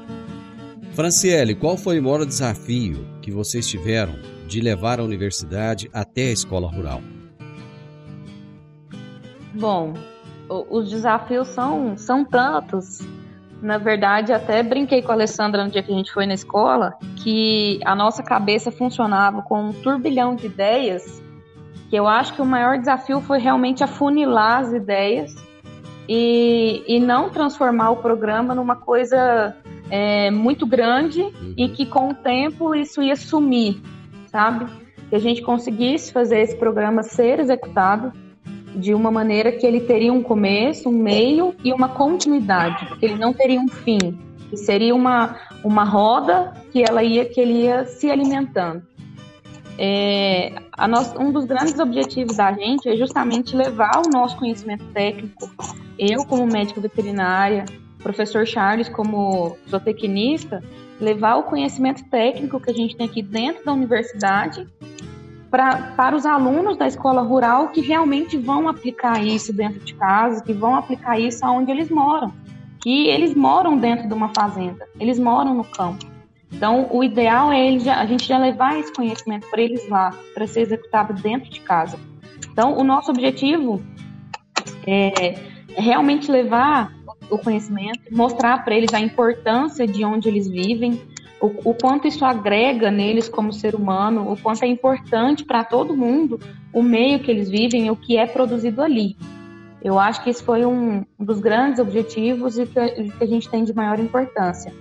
Franciele, 0.95 1.55
qual 1.55 1.77
foi 1.77 1.99
o 1.99 2.03
maior 2.03 2.25
desafio 2.25 3.07
que 3.21 3.31
vocês 3.31 3.67
tiveram 3.67 4.15
de 4.47 4.61
levar 4.61 5.01
a 5.01 5.03
universidade 5.03 5.91
até 5.93 6.29
a 6.29 6.33
escola 6.33 6.69
rural? 6.69 7.03
Bom, 9.55 9.95
os 10.71 10.91
desafios 10.91 11.49
são, 11.49 11.97
são 11.97 12.25
tantos. 12.25 13.01
Na 13.61 13.79
verdade, 13.79 14.33
até 14.33 14.63
brinquei 14.63 15.03
com 15.03 15.13
a 15.13 15.15
Alessandra 15.15 15.65
no 15.65 15.71
dia 15.71 15.83
que 15.83 15.93
a 15.93 15.97
gente 15.97 16.13
foi 16.13 16.27
na 16.27 16.35
escola, 16.35 16.95
que 17.17 17.79
a 17.85 17.95
nossa 17.95 18.23
cabeça 18.23 18.73
funcionava 18.73 19.43
com 19.43 19.69
um 19.69 19.73
turbilhão 19.73 20.35
de 20.35 20.47
ideias, 20.47 21.23
que 21.89 21.95
eu 21.95 22.09
acho 22.09 22.35
que 22.35 22.43
o 22.43 22.47
maior 22.47 22.79
desafio 22.79 23.21
foi 23.21 23.39
realmente 23.39 23.85
afunilar 23.85 24.63
as 24.63 24.73
ideias 24.73 25.35
e, 26.09 26.83
e 26.89 26.99
não 26.99 27.31
transformar 27.31 27.91
o 27.91 27.97
programa 27.97 28.55
numa 28.55 28.75
coisa 28.75 29.57
é, 29.89 30.31
muito 30.31 30.67
grande 30.67 31.23
e 31.57 31.69
que 31.69 31.87
com 31.87 32.09
o 32.09 32.15
tempo 32.15 32.75
isso 32.75 33.01
ia 33.01 33.15
sumir, 33.15 33.81
sabe? 34.27 34.67
Que 35.09 35.15
a 35.15 35.21
gente 35.21 35.41
conseguisse 35.43 36.13
fazer 36.13 36.41
esse 36.41 36.57
programa 36.57 37.05
ser 37.05 37.39
executado 37.39 38.13
de 38.75 38.95
uma 38.95 39.11
maneira 39.11 39.53
que 39.53 39.67
ele 39.67 39.81
teria 39.81 40.13
um 40.13 40.23
começo, 40.23 40.89
um 40.89 40.93
meio 40.93 41.55
e 41.63 41.73
uma 41.73 41.89
continuidade, 41.89 42.89
ele 43.01 43.17
não 43.17 43.33
teria 43.33 43.61
um 43.61 43.69
fim, 43.69 44.19
que 44.49 44.57
seria 44.57 44.95
uma, 44.95 45.37
uma 45.65 45.85
roda 45.85 46.53
que 46.71 46.83
ela 46.83 47.03
ia 47.03 47.25
que 47.25 47.41
ele 47.41 47.65
ia 47.65 47.85
se 47.85 48.11
alimentando. 48.11 48.83
É, 49.79 50.53
um 51.19 51.33
dos 51.33 51.45
grandes 51.47 51.79
objetivos 51.79 52.37
da 52.37 52.53
gente 52.53 52.89
é 52.89 52.97
justamente 52.97 53.57
levar 53.57 54.03
o 54.05 54.11
nosso 54.11 54.37
conhecimento 54.37 54.85
técnico 54.93 55.51
eu 55.99 56.25
como 56.27 56.47
médico 56.47 56.81
veterinária, 56.81 57.65
professor 58.03 58.47
Charles 58.47 58.89
como 58.89 59.57
zootecnista, 59.69 60.63
levar 61.01 61.37
o 61.37 61.45
conhecimento 61.45 62.05
técnico 62.05 62.61
que 62.61 62.71
a 62.71 62.75
gente 62.75 62.97
tem 62.97 63.07
aqui 63.07 63.23
dentro 63.23 63.65
da 63.65 63.73
universidade 63.73 64.67
pra, 65.53 65.93
para 65.95 66.17
os 66.17 66.25
alunos 66.25 66.79
da 66.79 66.89
escola 66.89 67.21
rural 67.21 67.69
que 67.69 67.83
realmente 67.83 68.39
vão 68.39 68.67
aplicar 68.69 69.23
isso 69.23 69.53
dentro 69.53 69.79
de 69.81 69.95
casa, 69.95 70.43
que 70.43 70.55
vão 70.55 70.75
aplicar 70.75 71.21
isso 71.21 71.45
aonde 71.45 71.71
eles 71.71 71.91
moram. 71.91 72.33
Que 72.83 73.09
eles 73.09 73.35
moram 73.35 73.77
dentro 73.77 74.09
de 74.09 74.15
uma 74.15 74.31
fazenda, 74.31 74.89
eles 74.99 75.19
moram 75.19 75.55
no 75.55 75.63
campo. 75.63 76.07
Então, 76.51 76.89
o 76.91 77.05
ideal 77.05 77.53
é 77.53 77.79
já, 77.79 78.01
a 78.01 78.07
gente 78.07 78.27
já 78.27 78.39
levar 78.39 78.79
esse 78.79 78.93
conhecimento 78.93 79.49
para 79.49 79.61
eles 79.61 79.87
lá, 79.89 80.13
para 80.35 80.47
ser 80.47 80.63
executado 80.63 81.13
dentro 81.15 81.51
de 81.51 81.61
casa. 81.61 81.99
Então, 82.51 82.77
o 82.77 82.83
nosso 82.83 83.11
objetivo 83.11 83.83
é 84.87 85.35
realmente 85.77 86.31
levar 86.31 86.93
o 87.31 87.39
conhecimento, 87.39 88.01
mostrar 88.11 88.65
para 88.65 88.75
eles 88.75 88.93
a 88.93 89.01
importância 89.01 89.87
de 89.87 90.05
onde 90.05 90.29
eles 90.29 90.49
vivem, 90.49 91.01
o, 91.43 91.71
o, 91.71 91.75
quanto 91.75 92.07
isso 92.07 92.25
agrega 92.25 92.89
neles 92.89 93.29
como 93.29 93.53
ser 93.53 93.75
humano, 93.75 94.31
o 94.31 94.37
quanto 94.37 94.63
é 94.63 94.69
importante 94.69 95.45
para 95.45 95.65
todo 95.65 95.97
mundo 95.97 96.39
o 96.73 96.83
meio 96.83 97.19
que 97.19 97.31
eles 97.31 97.51
vivem 97.51 97.87
e 97.87 97.91
o 97.91 97.97
que 97.97 98.17
é 98.17 98.25
produzido 98.27 98.81
ali. 98.81 99.17
Eu 99.83 99.99
acho 99.99 100.23
que 100.23 100.31
esse 100.31 100.41
foi 100.41 100.65
um 100.65 101.05
dos 101.19 101.41
grandes 101.41 101.81
objetivos 101.81 102.57
e 102.57 102.65
que, 102.65 103.11
que 103.11 103.25
a 103.25 103.27
gente 103.27 103.49
tem 103.49 103.65
de 103.65 103.75
maior 103.75 103.99
importância. 103.99 104.73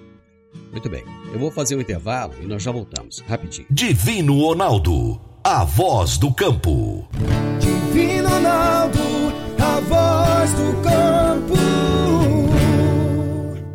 Muito 0.72 0.88
bem, 0.88 1.04
eu 1.34 1.40
vou 1.40 1.50
fazer 1.50 1.76
um 1.76 1.82
intervalo 1.82 2.34
e 2.40 2.46
nós 2.46 2.62
já 2.62 2.72
voltamos, 2.72 3.20
rapidinho. 3.28 3.66
Divino 3.70 4.40
Ronaldo, 4.40 5.20
a 5.44 5.64
voz 5.64 6.20
do 6.20 6.32
campo. 6.32 7.10
Divino 7.60 8.21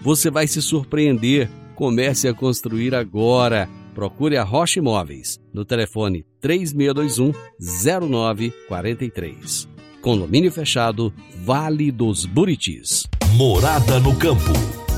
você 0.00 0.30
vai 0.30 0.46
se 0.46 0.62
surpreender. 0.62 1.50
Comece 1.74 2.26
a 2.26 2.34
construir 2.34 2.94
agora 2.94 3.68
procure 3.98 4.36
a 4.36 4.44
Rocha 4.44 4.78
Imóveis 4.78 5.40
no 5.52 5.64
telefone 5.64 6.24
3621 6.40 7.32
0943. 7.60 9.66
Condomínio 10.00 10.52
fechado, 10.52 11.12
Vale 11.42 11.90
dos 11.90 12.24
Buritis. 12.24 13.02
Morada 13.34 13.98
no 13.98 14.16
campo. 14.16 14.52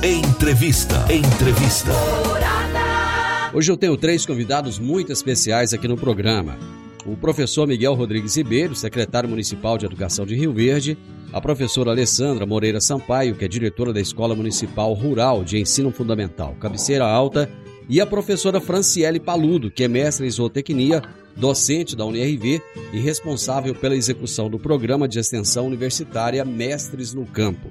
Entrevista. 0.05 1.11
Entrevista. 1.11 1.93
Morada. 2.29 3.51
Hoje 3.55 3.73
eu 3.73 3.77
tenho 3.79 3.97
três 3.97 4.27
convidados 4.27 4.79
muito 4.79 5.11
especiais 5.11 5.73
aqui 5.73 5.89
no 5.89 5.97
programa. 5.97 6.59
O 7.07 7.17
professor 7.17 7.67
Miguel 7.67 7.95
Rodrigues 7.95 8.37
Ribeiro, 8.37 8.75
secretário 8.75 9.29
municipal 9.29 9.79
de 9.79 9.87
Educação 9.87 10.27
de 10.27 10.35
Rio 10.35 10.53
Verde, 10.53 10.99
a 11.33 11.41
professora 11.41 11.91
Alessandra 11.91 12.45
Moreira 12.45 12.81
Sampaio, 12.81 13.35
que 13.37 13.45
é 13.45 13.49
diretora 13.49 13.93
da 13.93 14.01
Escola 14.01 14.35
Municipal 14.35 14.93
Rural 14.93 15.43
de 15.43 15.59
Ensino 15.59 15.91
Fundamental, 15.91 16.55
Cabeceira 16.61 17.07
Alta, 17.07 17.51
e 17.89 18.01
a 18.01 18.07
professora 18.07 18.61
Franciele 18.61 19.19
Paludo, 19.19 19.71
que 19.71 19.83
é 19.83 19.89
mestre 19.89 20.27
em 20.27 20.31
zootecnia, 20.31 21.03
docente 21.37 21.97
da 21.97 22.05
UNIRV 22.05 22.61
e 22.93 22.99
responsável 22.99 23.75
pela 23.75 23.97
execução 23.97 24.51
do 24.51 24.59
programa 24.59 25.09
de 25.09 25.19
extensão 25.19 25.67
universitária 25.67 26.45
Mestres 26.45 27.15
no 27.15 27.25
Campo. 27.25 27.69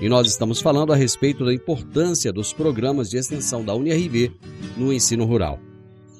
E 0.00 0.08
nós 0.08 0.26
estamos 0.26 0.60
falando 0.60 0.92
a 0.92 0.96
respeito 0.96 1.44
da 1.44 1.52
importância 1.52 2.32
dos 2.32 2.52
programas 2.52 3.10
de 3.10 3.18
extensão 3.18 3.64
da 3.64 3.74
UNIRV 3.74 4.32
no 4.76 4.92
ensino 4.92 5.24
rural. 5.24 5.58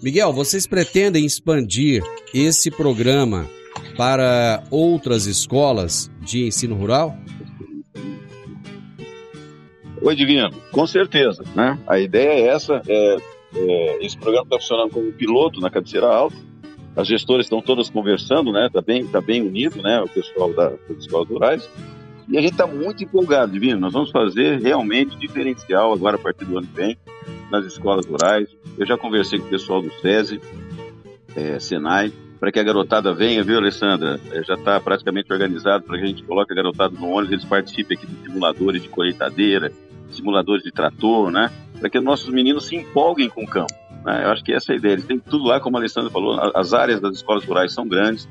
Miguel, 0.02 0.32
vocês 0.32 0.66
pretendem 0.66 1.24
expandir 1.24 2.02
esse 2.32 2.70
programa 2.70 3.48
para 3.96 4.62
outras 4.70 5.26
escolas 5.26 6.10
de 6.20 6.46
ensino 6.46 6.74
rural? 6.74 7.16
Oi, 10.02 10.16
Divino, 10.16 10.50
com 10.72 10.86
certeza. 10.86 11.44
Né? 11.54 11.78
A 11.86 11.98
ideia 11.98 12.30
é 12.30 12.46
essa, 12.48 12.80
é 12.88 13.16
é, 13.54 14.04
esse 14.04 14.16
programa 14.16 14.44
está 14.44 14.58
funcionando 14.58 14.90
como 14.90 15.12
piloto 15.12 15.60
na 15.60 15.70
cabeceira 15.70 16.06
alta. 16.06 16.36
As 16.96 17.06
gestoras 17.06 17.46
estão 17.46 17.60
todas 17.60 17.88
conversando, 17.88 18.52
né? 18.52 18.66
Está 18.66 18.80
bem, 18.80 19.06
tá 19.06 19.20
bem 19.20 19.42
unido, 19.42 19.82
né? 19.82 20.00
O 20.00 20.08
pessoal 20.08 20.52
da, 20.52 20.70
das 20.70 20.98
escolas 20.98 21.28
rurais. 21.28 21.70
E 22.30 22.38
a 22.38 22.40
gente 22.40 22.52
está 22.52 22.66
muito 22.66 23.02
empolgado, 23.02 23.50
Divino. 23.50 23.80
Nós 23.80 23.92
vamos 23.92 24.12
fazer 24.12 24.60
realmente 24.60 25.18
diferencial 25.18 25.92
agora 25.92 26.14
a 26.14 26.18
partir 26.18 26.44
do 26.44 26.56
ano 26.56 26.66
que 26.68 26.76
vem 26.76 26.96
nas 27.50 27.66
escolas 27.66 28.06
rurais. 28.06 28.48
Eu 28.78 28.86
já 28.86 28.96
conversei 28.96 29.40
com 29.40 29.46
o 29.46 29.50
pessoal 29.50 29.82
do 29.82 29.90
SESI, 29.94 30.40
é, 31.34 31.58
Senai, 31.58 32.12
para 32.38 32.52
que 32.52 32.60
a 32.60 32.62
garotada 32.62 33.12
venha, 33.12 33.42
viu, 33.42 33.58
Alessandra? 33.58 34.20
É, 34.30 34.44
já 34.44 34.54
está 34.54 34.78
praticamente 34.78 35.32
organizado 35.32 35.82
para 35.84 35.98
que 35.98 36.04
a 36.04 36.06
gente 36.06 36.22
coloque 36.22 36.52
a 36.52 36.56
garotada 36.56 36.94
no 36.96 37.08
ônibus, 37.08 37.32
eles 37.32 37.44
participem 37.44 37.98
aqui 37.98 38.06
de 38.06 38.22
simuladores 38.22 38.80
de 38.80 38.88
colheitadeira, 38.88 39.72
simuladores 40.10 40.62
de 40.62 40.70
trator, 40.70 41.32
né? 41.32 41.50
Para 41.80 41.90
que 41.90 41.98
nossos 41.98 42.28
meninos 42.28 42.66
se 42.66 42.76
empolguem 42.76 43.28
com 43.28 43.42
o 43.42 43.46
campo. 43.46 43.74
Né? 44.04 44.24
Eu 44.24 44.30
acho 44.30 44.44
que 44.44 44.52
essa 44.52 44.72
é 44.72 44.74
a 44.76 44.78
ideia. 44.78 44.92
Eles 44.92 45.04
têm 45.04 45.18
tudo 45.18 45.44
lá, 45.46 45.58
como 45.58 45.76
a 45.76 45.80
Alessandra 45.80 46.10
falou, 46.10 46.38
as 46.54 46.72
áreas 46.72 47.00
das 47.00 47.16
escolas 47.16 47.44
rurais 47.44 47.72
são 47.72 47.88
grandes, 47.88 48.28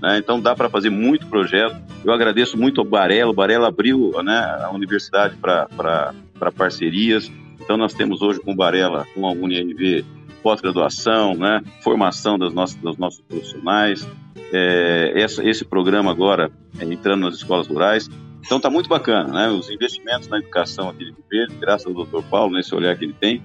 né? 0.00 0.18
então 0.18 0.40
dá 0.40 0.54
para 0.54 0.68
fazer 0.68 0.90
muito 0.90 1.26
projeto. 1.26 1.76
Eu 2.04 2.12
agradeço 2.12 2.56
muito 2.56 2.80
ao 2.80 2.86
Barela, 2.86 3.30
o 3.30 3.34
Barela 3.34 3.68
abriu 3.68 4.12
né, 4.22 4.38
a 4.62 4.70
universidade 4.70 5.36
para 5.36 6.12
parcerias. 6.56 7.30
Então 7.60 7.76
nós 7.76 7.92
temos 7.92 8.22
hoje 8.22 8.40
com 8.40 8.52
o 8.52 8.56
Barela, 8.56 9.06
com 9.14 9.26
a 9.26 9.32
UniRV, 9.32 10.04
pós-graduação, 10.42 11.34
né, 11.34 11.62
formação 11.80 12.38
das 12.38 12.52
nossas, 12.54 12.76
dos 12.76 12.96
nossos 12.96 13.20
profissionais, 13.20 14.06
é, 14.52 15.12
essa, 15.16 15.46
esse 15.46 15.64
programa 15.64 16.10
agora 16.10 16.50
é, 16.78 16.84
entrando 16.84 17.22
nas 17.22 17.34
escolas 17.34 17.66
rurais. 17.66 18.08
Então 18.44 18.56
está 18.56 18.70
muito 18.70 18.88
bacana, 18.88 19.30
né? 19.32 19.48
Os 19.50 19.68
investimentos 19.68 20.28
na 20.28 20.38
educação 20.38 20.88
aqui 20.88 21.04
de 21.04 21.10
Rio 21.10 21.24
Verde, 21.30 21.54
graças 21.60 21.86
ao 21.86 22.04
Dr. 22.04 22.22
Paulo, 22.30 22.54
nesse 22.54 22.74
olhar 22.74 22.96
que 22.96 23.04
ele 23.04 23.12
tem, 23.12 23.42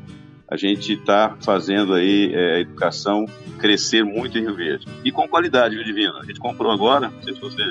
a 0.53 0.55
gente 0.55 0.93
está 0.93 1.35
fazendo 1.41 1.95
aí 1.95 2.31
é, 2.31 2.57
a 2.57 2.59
educação 2.59 3.25
crescer 3.57 4.05
muito 4.05 4.37
em 4.37 4.41
Rio 4.41 4.55
Verde. 4.55 4.87
E 5.03 5.11
com 5.11 5.27
qualidade, 5.27 5.73
viu, 5.73 5.83
Divino? 5.83 6.15
A 6.19 6.23
gente 6.23 6.39
comprou 6.39 6.71
agora, 6.71 7.09
não 7.09 7.23
sei 7.23 7.33
se 7.33 7.41
você 7.41 7.63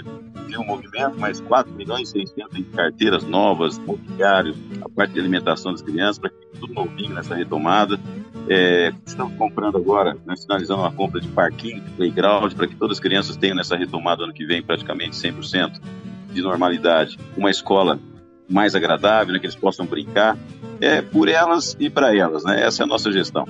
viu 0.49 0.61
o 0.61 0.67
movimento, 0.67 1.15
mas 1.17 1.41
4 1.41 1.73
milhões 1.73 2.09
e 2.09 2.27
600 2.27 2.59
em 2.59 2.65
carteiras 2.65 3.23
novas, 3.23 3.79
mobiliários, 3.79 4.57
a 4.85 4.89
parte 4.89 5.15
de 5.15 5.21
alimentação 5.21 5.71
das 5.71 5.81
crianças, 5.81 6.19
para 6.19 6.31
que 6.31 6.59
tudo 6.59 6.75
novinho 6.75 7.15
nessa 7.15 7.37
retomada. 7.37 8.01
É, 8.49 8.93
estamos 9.07 9.37
comprando 9.37 9.79
agora, 9.79 10.17
né, 10.27 10.35
finalizando 10.37 10.81
uma 10.81 10.91
compra 10.91 11.21
de 11.21 11.29
parquinho, 11.29 11.81
de 11.81 11.91
playground, 11.93 12.53
para 12.53 12.67
que 12.67 12.75
todas 12.75 12.97
as 12.97 13.01
crianças 13.01 13.37
tenham 13.37 13.55
nessa 13.55 13.77
retomada 13.77 14.25
ano 14.25 14.33
que 14.33 14.45
vem 14.45 14.61
praticamente 14.61 15.15
100% 15.15 15.81
de 16.33 16.43
normalidade, 16.43 17.17
uma 17.37 17.49
escola 17.49 18.01
mais 18.49 18.75
agradável, 18.75 19.33
né, 19.33 19.39
que 19.39 19.47
eles 19.47 19.57
possam 19.57 19.87
brincar, 19.87 20.37
é 20.81 21.01
por 21.01 21.29
elas 21.29 21.77
e 21.79 21.89
para 21.89 22.17
elas, 22.17 22.45
né? 22.45 22.63
Essa 22.63 22.83
é 22.83 22.85
a 22.85 22.87
nossa 22.87 23.11
gestão. 23.13 23.47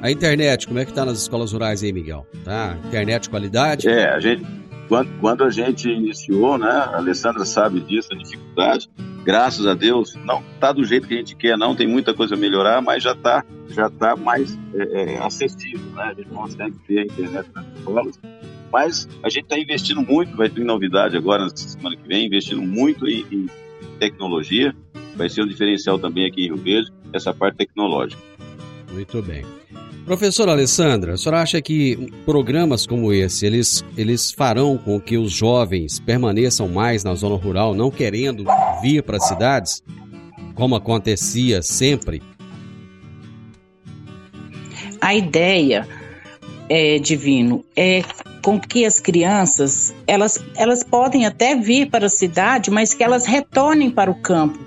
A 0.00 0.10
internet, 0.10 0.66
como 0.66 0.78
é 0.78 0.84
que 0.84 0.92
está 0.92 1.04
nas 1.04 1.18
escolas 1.20 1.52
rurais 1.52 1.82
aí, 1.82 1.92
Miguel? 1.92 2.26
Tá? 2.44 2.76
Internet 2.86 3.28
qualidade? 3.28 3.88
É, 3.88 4.08
a 4.08 4.20
gente, 4.20 4.46
quando, 4.88 5.10
quando 5.20 5.44
a 5.44 5.50
gente 5.50 5.88
iniciou, 5.88 6.56
né, 6.56 6.68
a 6.68 6.96
Alessandra 6.96 7.44
sabe 7.44 7.80
disso, 7.80 8.08
a 8.12 8.16
dificuldade, 8.16 8.88
graças 9.24 9.66
a 9.66 9.74
Deus, 9.74 10.14
não 10.24 10.42
está 10.54 10.70
do 10.70 10.84
jeito 10.84 11.08
que 11.08 11.14
a 11.14 11.16
gente 11.16 11.34
quer, 11.34 11.58
não, 11.58 11.74
tem 11.74 11.86
muita 11.88 12.14
coisa 12.14 12.34
a 12.34 12.38
melhorar, 12.38 12.80
mas 12.80 13.02
já 13.02 13.12
está 13.12 13.44
já 13.68 13.90
tá 13.90 14.16
mais 14.16 14.58
é, 14.74 15.14
é, 15.14 15.18
acessível, 15.18 15.80
né? 15.94 16.04
A 16.04 16.14
gente 16.14 16.28
consegue 16.28 16.76
ter 16.86 17.00
a 17.00 17.04
internet 17.04 17.48
nas 17.54 17.66
escolas. 17.76 18.20
Mas 18.72 19.08
a 19.22 19.28
gente 19.28 19.44
está 19.44 19.58
investindo 19.58 20.02
muito, 20.02 20.36
vai 20.36 20.48
ter 20.48 20.64
novidade 20.64 21.16
agora 21.16 21.44
na 21.44 21.50
semana 21.50 21.96
que 21.96 22.06
vem, 22.06 22.26
investindo 22.26 22.62
muito 22.62 23.06
em, 23.06 23.24
em 23.30 23.46
tecnologia. 23.98 24.74
Vai 25.14 25.28
ser 25.28 25.42
um 25.42 25.46
diferencial 25.46 25.98
também 25.98 26.26
aqui 26.26 26.42
em 26.42 26.46
Rio 26.46 26.56
Verde, 26.56 26.90
essa 27.12 27.34
parte 27.34 27.56
tecnológica. 27.56 28.22
Muito 28.92 29.22
bem. 29.22 29.44
Professora 30.08 30.52
Alessandra, 30.52 31.12
a 31.12 31.16
senhora 31.18 31.42
acha 31.42 31.60
que 31.60 32.10
programas 32.24 32.86
como 32.86 33.12
esse, 33.12 33.44
eles, 33.44 33.84
eles 33.94 34.32
farão 34.32 34.78
com 34.78 34.98
que 34.98 35.18
os 35.18 35.30
jovens 35.30 36.00
permaneçam 36.00 36.66
mais 36.66 37.04
na 37.04 37.14
zona 37.14 37.36
rural, 37.36 37.74
não 37.74 37.90
querendo 37.90 38.44
vir 38.80 39.02
para 39.02 39.18
as 39.18 39.28
cidades, 39.28 39.82
como 40.54 40.74
acontecia 40.74 41.60
sempre? 41.60 42.22
A 44.98 45.14
ideia, 45.14 45.86
é, 46.68 46.98
Divino, 46.98 47.64
é 47.76 48.02
com 48.42 48.58
que 48.58 48.84
as 48.84 48.98
crianças, 48.98 49.94
elas, 50.06 50.42
elas 50.56 50.82
podem 50.84 51.26
até 51.26 51.54
vir 51.54 51.90
para 51.90 52.06
a 52.06 52.10
cidade, 52.10 52.70
mas 52.70 52.94
que 52.94 53.02
elas 53.02 53.26
retornem 53.26 53.90
para 53.90 54.10
o 54.10 54.14
campo, 54.14 54.58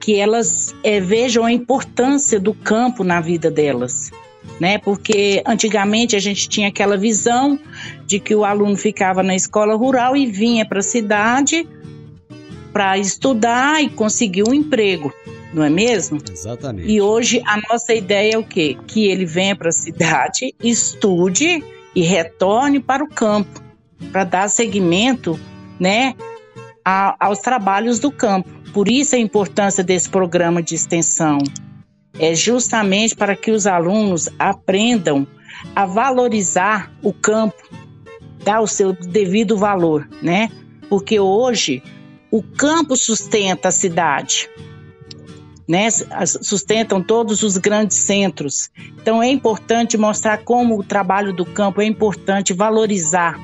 que 0.00 0.18
elas 0.18 0.74
é, 0.82 1.00
vejam 1.00 1.44
a 1.44 1.52
importância 1.52 2.40
do 2.40 2.54
campo 2.54 3.04
na 3.04 3.20
vida 3.20 3.50
delas. 3.50 4.10
Né? 4.58 4.78
Porque 4.78 5.42
antigamente 5.46 6.16
a 6.16 6.18
gente 6.18 6.48
tinha 6.48 6.68
aquela 6.68 6.96
visão 6.96 7.58
de 8.06 8.18
que 8.18 8.34
o 8.34 8.44
aluno 8.44 8.76
ficava 8.76 9.22
na 9.22 9.36
escola 9.36 9.74
rural 9.74 10.16
e 10.16 10.26
vinha 10.26 10.66
para 10.66 10.80
a 10.80 10.82
cidade 10.82 11.66
para 12.72 12.98
estudar 12.98 13.82
e 13.82 13.88
conseguir 13.88 14.48
um 14.48 14.54
emprego, 14.54 15.12
não 15.52 15.62
é 15.62 15.70
mesmo? 15.70 16.18
Exatamente. 16.30 16.88
E 16.88 17.00
hoje 17.00 17.42
a 17.46 17.60
nossa 17.70 17.94
ideia 17.94 18.34
é 18.34 18.38
o 18.38 18.44
quê? 18.44 18.76
Que 18.86 19.06
ele 19.06 19.26
venha 19.26 19.54
para 19.54 19.68
a 19.68 19.72
cidade, 19.72 20.54
estude 20.62 21.62
e 21.94 22.02
retorne 22.02 22.80
para 22.80 23.04
o 23.04 23.08
campo 23.08 23.62
para 24.10 24.24
dar 24.24 24.48
seguimento, 24.48 25.38
né, 25.78 26.14
a, 26.84 27.14
aos 27.26 27.38
trabalhos 27.38 28.00
do 28.00 28.10
campo. 28.10 28.50
Por 28.72 28.88
isso 28.88 29.14
a 29.14 29.18
importância 29.18 29.84
desse 29.84 30.08
programa 30.08 30.62
de 30.62 30.74
extensão 30.74 31.38
é 32.18 32.34
justamente 32.34 33.14
para 33.14 33.36
que 33.36 33.50
os 33.50 33.66
alunos 33.66 34.28
aprendam 34.38 35.26
a 35.74 35.86
valorizar 35.86 36.90
o 37.02 37.12
campo, 37.12 37.62
dar 38.44 38.60
o 38.60 38.66
seu 38.66 38.92
devido 38.92 39.56
valor, 39.56 40.08
né? 40.22 40.50
Porque 40.88 41.20
hoje 41.20 41.82
o 42.30 42.42
campo 42.42 42.96
sustenta 42.96 43.68
a 43.68 43.72
cidade, 43.72 44.48
né? 45.68 45.88
Sustentam 45.90 47.02
todos 47.02 47.42
os 47.42 47.56
grandes 47.56 47.96
centros. 47.98 48.70
Então 49.00 49.22
é 49.22 49.28
importante 49.28 49.96
mostrar 49.96 50.38
como 50.38 50.78
o 50.78 50.82
trabalho 50.82 51.32
do 51.32 51.44
campo 51.44 51.80
é 51.80 51.84
importante 51.84 52.52
valorizar, 52.52 53.38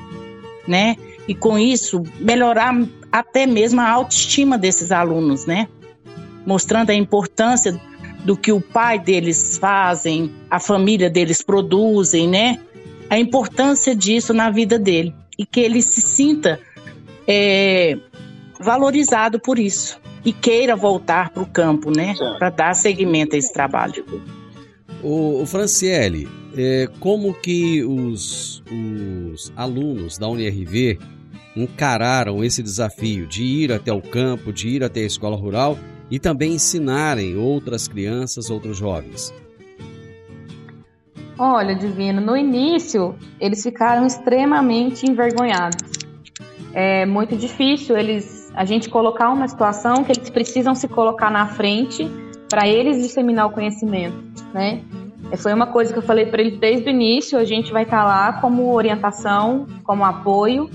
né? 0.67 0.95
E 1.27 1.35
com 1.35 1.57
isso 1.57 2.03
melhorar 2.19 2.75
até 3.11 3.45
mesmo 3.45 3.81
a 3.81 3.89
autoestima 3.89 4.57
desses 4.57 4.91
alunos, 4.91 5.45
né? 5.45 5.67
Mostrando 6.45 6.89
a 6.89 6.95
importância 6.95 7.79
do 8.23 8.35
que 8.35 8.51
o 8.51 8.59
pai 8.59 8.99
deles 8.99 9.57
fazem, 9.57 10.33
a 10.49 10.59
família 10.59 11.09
deles 11.09 11.41
produzem, 11.41 12.27
né? 12.27 12.59
A 13.09 13.17
importância 13.17 13.95
disso 13.95 14.33
na 14.33 14.49
vida 14.49 14.77
dele 14.77 15.15
e 15.37 15.45
que 15.45 15.59
ele 15.59 15.81
se 15.81 16.01
sinta 16.01 16.59
é, 17.27 17.97
valorizado 18.59 19.39
por 19.39 19.57
isso 19.57 19.99
e 20.23 20.33
queira 20.33 20.75
voltar 20.75 21.29
para 21.29 21.43
o 21.43 21.45
campo, 21.45 21.91
né? 21.91 22.13
Para 22.37 22.49
dar 22.49 22.73
seguimento 22.73 23.35
a 23.35 23.39
esse 23.39 23.53
trabalho. 23.53 24.05
O, 25.01 25.41
o 25.41 25.45
Franciele, 25.45 26.27
é, 26.57 26.87
como 26.99 27.33
que 27.33 27.83
os, 27.83 28.63
os 28.71 29.53
alunos 29.55 30.17
da 30.17 30.27
UNIRV 30.27 30.99
encararam 31.55 32.43
esse 32.43 32.61
desafio 32.61 33.25
de 33.25 33.43
ir 33.43 33.71
até 33.71 33.91
o 33.91 34.01
campo, 34.01 34.51
de 34.51 34.67
ir 34.67 34.83
até 34.83 35.01
a 35.01 35.05
escola 35.05 35.35
rural 35.35 35.77
e 36.11 36.19
também 36.19 36.53
ensinarem 36.53 37.37
outras 37.37 37.87
crianças, 37.87 38.49
outros 38.49 38.77
jovens? 38.77 39.33
Olha, 41.37 41.73
Divino, 41.73 42.19
no 42.19 42.35
início 42.35 43.15
eles 43.39 43.63
ficaram 43.63 44.05
extremamente 44.05 45.09
envergonhados. 45.09 45.89
É 46.73 47.05
muito 47.05 47.37
difícil 47.37 47.97
eles 47.97 48.38
a 48.59 48.65
gente 48.65 48.89
colocar 48.89 49.29
uma 49.29 49.47
situação 49.47 50.03
que 50.03 50.11
eles 50.11 50.29
precisam 50.29 50.75
se 50.75 50.85
colocar 50.85 51.31
na 51.31 51.47
frente 51.47 52.11
para 52.49 52.67
eles 52.67 52.97
disseminar 52.97 53.47
o 53.47 53.51
conhecimento, 53.51 54.17
né? 54.53 54.81
Foi 55.37 55.53
uma 55.53 55.67
coisa 55.67 55.93
que 55.93 55.99
eu 55.99 56.03
falei 56.03 56.25
para 56.25 56.41
eles 56.41 56.59
desde 56.59 56.89
o 56.89 56.89
início, 56.89 57.39
a 57.39 57.45
gente 57.45 57.71
vai 57.71 57.83
estar 57.83 57.99
tá 57.99 58.03
lá 58.03 58.33
como 58.33 58.73
orientação, 58.73 59.65
como 59.85 60.03
apoio, 60.03 60.69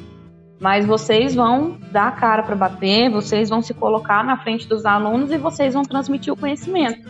mas 0.58 0.86
vocês 0.86 1.34
vão 1.34 1.76
dar 1.92 2.08
a 2.08 2.12
cara 2.12 2.42
para 2.42 2.56
bater, 2.56 3.10
vocês 3.10 3.50
vão 3.50 3.60
se 3.60 3.74
colocar 3.74 4.24
na 4.24 4.38
frente 4.38 4.66
dos 4.66 4.86
alunos 4.86 5.30
e 5.30 5.36
vocês 5.36 5.74
vão 5.74 5.82
transmitir 5.82 6.32
o 6.32 6.36
conhecimento. 6.36 7.06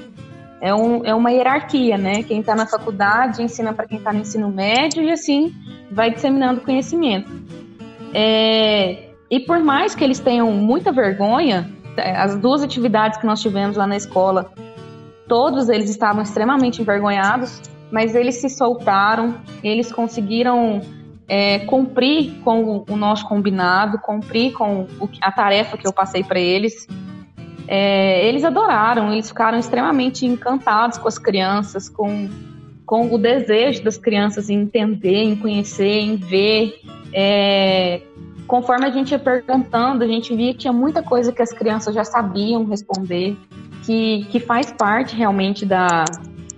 É, 0.61 0.75
um, 0.75 1.05
é 1.05 1.15
uma 1.15 1.31
hierarquia, 1.31 1.97
né? 1.97 2.25
Quem 2.25 2.41
está 2.41 2.57
na 2.57 2.67
faculdade 2.67 3.45
ensina 3.45 3.73
para 3.73 3.87
quem 3.87 3.99
está 3.99 4.13
no 4.13 4.23
ensino 4.23 4.49
médio 4.49 5.05
e 5.05 5.13
assim 5.13 5.55
vai 5.89 6.11
disseminando 6.11 6.63
conhecimento. 6.63 7.31
É, 8.13 9.14
e 9.35 9.41
por 9.41 9.59
mais 9.59 9.97
que 9.97 10.05
eles 10.05 10.21
tenham 10.21 10.53
muita 10.53 10.93
vergonha, 10.93 11.69
é, 11.97 12.17
as 12.17 12.37
duas 12.37 12.63
atividades 12.63 13.19
que 13.19 13.27
nós 13.27 13.43
tivemos 13.43 13.77
lá 13.77 13.85
na 13.85 13.97
escola, 13.97 14.53
todos 15.27 15.69
eles 15.69 15.91
estavam 15.91 16.23
extremamente 16.23 16.81
envergonhados, 16.81 17.61
mas 17.91 18.15
eles 18.15 18.37
se 18.37 18.49
soltaram, 18.49 19.35
eles 19.61 19.91
conseguiram 19.91 20.81
é, 21.27 21.59
cumprir 21.59 22.35
com 22.45 22.85
o 22.89 22.97
nosso 22.97 23.27
combinado, 23.29 23.99
cumprir 23.99 24.53
com 24.53 24.83
o, 25.01 25.11
a 25.21 25.33
tarefa 25.33 25.77
que 25.77 25.85
eu 25.85 25.93
passei 25.93 26.23
para 26.23 26.39
eles. 26.39 26.87
É, 27.67 28.29
eles 28.29 28.45
adoraram, 28.45 29.13
eles 29.13 29.27
ficaram 29.27 29.59
extremamente 29.59 30.25
encantados 30.25 30.97
com 30.97 31.09
as 31.09 31.19
crianças, 31.19 31.89
com, 31.89 32.29
com 32.87 33.13
o 33.13 33.19
desejo 33.19 33.83
das 33.83 33.99
crianças 33.99 34.49
em 34.49 34.61
entender, 34.61 35.25
em 35.25 35.35
conhecer, 35.35 35.99
em 35.99 36.15
ver. 36.15 36.79
É, 37.13 38.01
conforme 38.47 38.87
a 38.87 38.91
gente 38.91 39.13
ia 39.13 39.19
perguntando, 39.19 40.05
a 40.05 40.07
gente 40.07 40.35
via 40.35 40.53
que 40.53 40.61
tinha 40.61 40.73
muita 40.73 41.03
coisa 41.03 41.33
que 41.33 41.43
as 41.43 41.53
crianças 41.53 41.95
já 41.95 42.05
sabiam 42.05 42.65
responder, 42.65 43.37
que, 43.85 44.25
que 44.31 44.41
faz 44.41 44.71
parte 44.73 45.17
realmente 45.17 45.65
da, 45.65 46.05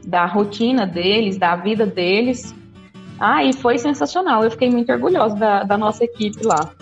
da 0.06 0.26
rotina 0.26 0.86
deles, 0.86 1.36
da 1.36 1.56
vida 1.56 1.86
deles. 1.86 2.54
Ah, 3.18 3.44
e 3.44 3.52
foi 3.52 3.78
sensacional. 3.78 4.44
Eu 4.44 4.50
fiquei 4.50 4.70
muito 4.70 4.92
orgulhosa 4.92 5.36
da, 5.36 5.62
da 5.62 5.78
nossa 5.78 6.04
equipe 6.04 6.44
lá. 6.44 6.72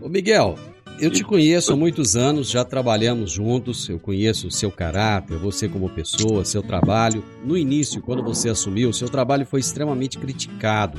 Ô 0.00 0.08
Miguel, 0.08 0.56
eu 0.98 1.10
te 1.10 1.24
conheço 1.24 1.72
há 1.72 1.76
muitos 1.76 2.16
anos, 2.16 2.50
já 2.50 2.64
trabalhamos 2.64 3.30
juntos, 3.30 3.88
eu 3.88 3.98
conheço 3.98 4.48
o 4.48 4.50
seu 4.50 4.70
caráter, 4.70 5.36
você 5.36 5.68
como 5.68 5.88
pessoa, 5.88 6.44
seu 6.44 6.62
trabalho. 6.62 7.24
No 7.44 7.56
início, 7.56 8.02
quando 8.02 8.22
você 8.22 8.48
assumiu, 8.48 8.92
seu 8.92 9.08
trabalho 9.08 9.46
foi 9.46 9.60
extremamente 9.60 10.18
criticado. 10.18 10.98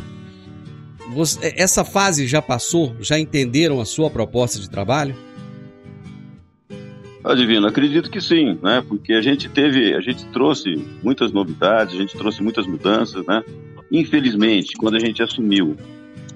Você, 1.11 1.53
essa 1.57 1.83
fase 1.83 2.27
já 2.27 2.41
passou? 2.41 2.95
Já 2.99 3.19
entenderam 3.19 3.81
a 3.81 3.85
sua 3.85 4.09
proposta 4.09 4.59
de 4.59 4.69
trabalho? 4.69 5.15
Ah, 7.23 7.35
Divino, 7.35 7.67
acredito 7.67 8.11
que 8.11 8.19
sim, 8.19 8.59
né? 8.61 8.83
Porque 8.87 9.13
a 9.13 9.21
gente 9.21 9.47
teve, 9.47 9.93
a 9.93 10.01
gente 10.01 10.25
trouxe 10.27 10.75
muitas 11.01 11.31
novidades, 11.31 11.95
a 11.95 11.97
gente 11.97 12.17
trouxe 12.17 12.43
muitas 12.43 12.67
mudanças, 12.67 13.25
né? 13.25 13.43
Infelizmente, 13.91 14.75
quando 14.75 14.95
a 14.95 14.99
gente 14.99 15.23
assumiu, 15.23 15.77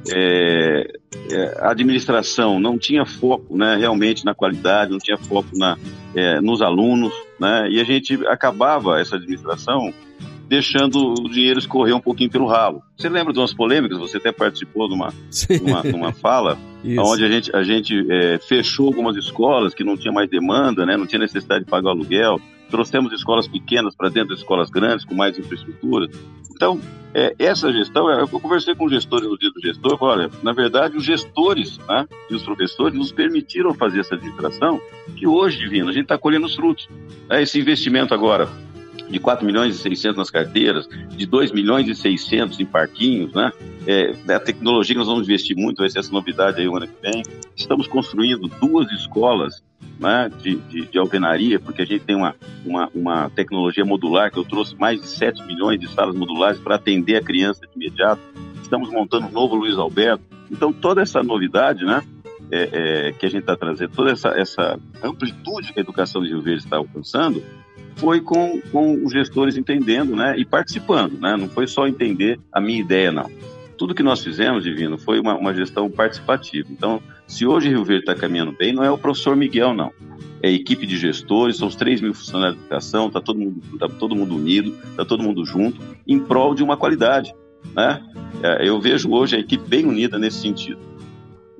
é, 0.10 0.88
é, 1.30 1.58
a 1.60 1.72
administração 1.72 2.60
não 2.60 2.78
tinha 2.78 3.06
foco, 3.06 3.58
né? 3.58 3.76
Realmente 3.76 4.24
na 4.24 4.34
qualidade, 4.34 4.92
não 4.92 5.00
tinha 5.00 5.18
foco 5.18 5.50
na, 5.58 5.78
é, 6.16 6.40
nos 6.40 6.62
alunos, 6.62 7.14
né? 7.38 7.70
E 7.70 7.82
a 7.82 7.84
gente 7.84 8.16
acabava 8.28 9.00
essa 9.00 9.18
administração 9.18 9.94
deixando 10.48 11.14
o 11.14 11.30
dinheiro 11.30 11.60
escorrer 11.60 11.96
um 11.96 12.00
pouquinho 12.00 12.30
pelo 12.30 12.48
ralo. 12.48 12.82
Você 12.98 13.10
lembra 13.10 13.34
de 13.34 13.40
umas 13.40 13.54
polêmicas? 13.54 13.98
Você 14.00 14.18
até 14.18 14.32
participou 14.32 14.88
de 14.88 14.96
uma, 14.96 15.10
de 15.10 15.62
uma, 15.62 15.82
de 15.82 15.94
uma 15.94 16.14
fala, 16.14 16.58
onde 17.00 17.26
a 17.26 17.28
gente, 17.28 17.56
a 17.56 17.64
gente 17.64 18.06
é, 18.10 18.40
fechou 18.40 18.88
algumas 18.88 19.16
escolas 19.18 19.74
que 19.74 19.84
não 19.84 19.98
tinha 19.98 20.14
mais 20.14 20.30
demanda, 20.30 20.86
né, 20.86 20.96
não 20.96 21.06
tinha 21.06 21.20
necessidade 21.20 21.66
de 21.66 21.70
pagar 21.70 21.90
o 21.90 21.92
aluguel, 21.92 22.40
trouxemos 22.70 23.12
escolas 23.14 23.48
pequenas 23.48 23.96
para 23.96 24.10
dentro 24.10 24.36
de 24.36 24.42
escolas 24.42 24.70
grandes, 24.70 25.06
com 25.06 25.16
mais 25.16 25.38
infraestrutura. 25.38 26.08
Então, 26.52 26.80
é, 27.14 27.36
essa 27.40 27.72
gestão, 27.72 28.10
eu 28.10 28.28
conversei 28.28 28.76
com 28.76 28.90
gestores 28.90 29.28
no 29.28 29.38
dia 29.38 29.52
do 29.52 29.62
gestor, 29.62 29.98
olha, 30.02 30.30
na 30.44 30.54
verdade, 30.54 30.98
os 30.98 31.04
gestores 31.04 31.78
né, 31.88 32.08
e 32.30 32.36
os 32.36 32.44
professores 32.44 32.98
nos 32.98 33.12
permitiram 33.12 33.74
fazer 33.74 34.02
essa 34.02 34.16
administração, 34.16 34.80
que 35.16 35.28
hoje, 35.28 35.58
Divino, 35.58 35.90
a 35.90 35.94
gente 35.94 36.04
está 36.04 36.18
colhendo 36.18 36.46
os 36.46 36.56
frutos. 36.56 36.88
É, 37.30 37.42
esse 37.42 37.60
investimento 37.60 38.14
agora 38.14 38.50
de 39.10 39.20
4 39.20 39.46
milhões 39.46 39.76
e 39.76 39.78
600 39.78 40.17
nas 40.17 40.30
carteiras, 40.30 40.88
de 41.10 41.26
2 41.26 41.52
milhões 41.52 41.88
e 41.88 41.96
600 41.96 42.60
em 42.60 42.65
parquinhos, 42.65 43.34
né? 43.34 43.52
É, 43.86 44.13
a 44.34 44.39
tecnologia 44.39 44.93
que 44.93 45.00
nós 45.00 45.08
vamos 45.08 45.24
investir 45.24 45.56
muito, 45.56 45.80
vai 45.80 45.89
ser 45.89 46.00
essa 46.00 46.12
novidade 46.12 46.60
aí 46.60 46.67
o 46.67 46.76
ano 46.76 46.88
que 46.88 47.02
vem. 47.02 47.24
Estamos 47.56 47.88
construindo 47.88 48.48
duas 48.60 48.91
escolas 48.91 49.63
né, 50.00 50.30
de, 50.41 50.56
de, 50.56 50.86
de, 50.88 50.98
alvenaria, 50.98 51.60
porque 51.60 51.82
a 51.82 51.86
gente 51.86 52.04
tem 52.04 52.15
uma, 52.15 52.36
uma, 52.65 52.89
uma, 52.93 53.30
tecnologia 53.30 53.86
modular 53.86 54.32
que 54.32 54.38
eu 54.38 54.43
trouxe 54.43 54.76
mais 54.76 55.02
de 55.02 55.08
7 55.08 55.43
milhões 55.46 55.80
de 55.80 55.88
salas 55.88 56.15
modulares 56.15 56.60
para 56.60 56.76
atender 56.76 57.15
a 57.15 57.22
criança 57.22 57.62
de 57.62 57.76
imediato. 57.76 58.22
Estamos 58.62 58.89
montando 58.91 59.28
um 59.28 59.32
novo 59.32 59.56
Luiz 59.56 59.78
Alberto. 59.78 60.24
Então, 60.52 60.72
toda 60.72 61.02
essa 61.02 61.24
novidade, 61.24 61.86
né? 61.86 62.04
É, 62.50 63.10
é, 63.10 63.12
que 63.12 63.26
a 63.26 63.30
gente 63.30 63.41
está 63.41 63.58
trazendo, 63.58 63.91
toda 63.91 64.10
essa, 64.10 64.30
essa 64.30 64.80
amplitude 65.04 65.74
que 65.74 65.80
a 65.80 65.82
educação 65.82 66.22
de 66.22 66.30
Rio 66.30 66.41
Verde 66.41 66.63
está 66.63 66.78
alcançando, 66.78 67.43
foi 67.98 68.22
com, 68.22 68.62
com 68.72 69.04
os 69.04 69.12
gestores 69.12 69.58
entendendo 69.58 70.16
né, 70.16 70.36
e 70.38 70.46
participando. 70.46 71.20
Né? 71.20 71.36
Não 71.36 71.50
foi 71.50 71.68
só 71.68 71.88
entender 71.88 72.40
a 72.52 72.62
minha 72.62 72.80
ideia, 72.80 73.12
não. 73.12 73.30
Tudo 73.78 73.94
que 73.94 74.02
nós 74.02 74.24
fizemos, 74.24 74.64
Divino, 74.64 74.98
foi 74.98 75.20
uma, 75.20 75.36
uma 75.36 75.54
gestão 75.54 75.90
participativa. 75.90 76.68
Então, 76.72 77.02
se 77.28 77.46
hoje 77.46 77.70
Rio 77.70 77.84
Verde 77.84 78.04
está 78.04 78.16
caminhando 78.16 78.52
bem, 78.52 78.74
não 78.74 78.84
é 78.84 78.90
o 78.90 78.98
professor 78.98 79.36
Miguel, 79.36 79.74
não. 79.74 79.92
É 80.42 80.48
a 80.48 80.52
equipe 80.52 80.86
de 80.86 80.98
gestores, 80.98 81.58
são 81.58 81.68
os 81.68 81.76
3 81.76 82.02
mil 82.02 82.14
funcionários 82.14 82.58
de 82.58 82.62
educação, 82.66 83.08
está 83.08 83.20
todo, 83.20 83.40
mundo, 83.40 83.62
tá 83.78 83.88
todo 83.88 84.16
mundo 84.16 84.36
unido, 84.36 84.76
está 84.90 85.04
todo 85.04 85.24
mundo 85.24 85.46
junto, 85.46 85.80
em 86.08 86.20
prol 86.20 86.56
de 86.56 86.64
uma 86.64 86.78
qualidade. 86.78 87.34
Né? 87.76 88.02
É, 88.42 88.68
eu 88.68 88.80
vejo 88.80 89.12
hoje 89.12 89.36
a 89.36 89.40
equipe 89.40 89.68
bem 89.68 89.86
unida 89.86 90.18
nesse 90.18 90.42
sentido. 90.42 90.80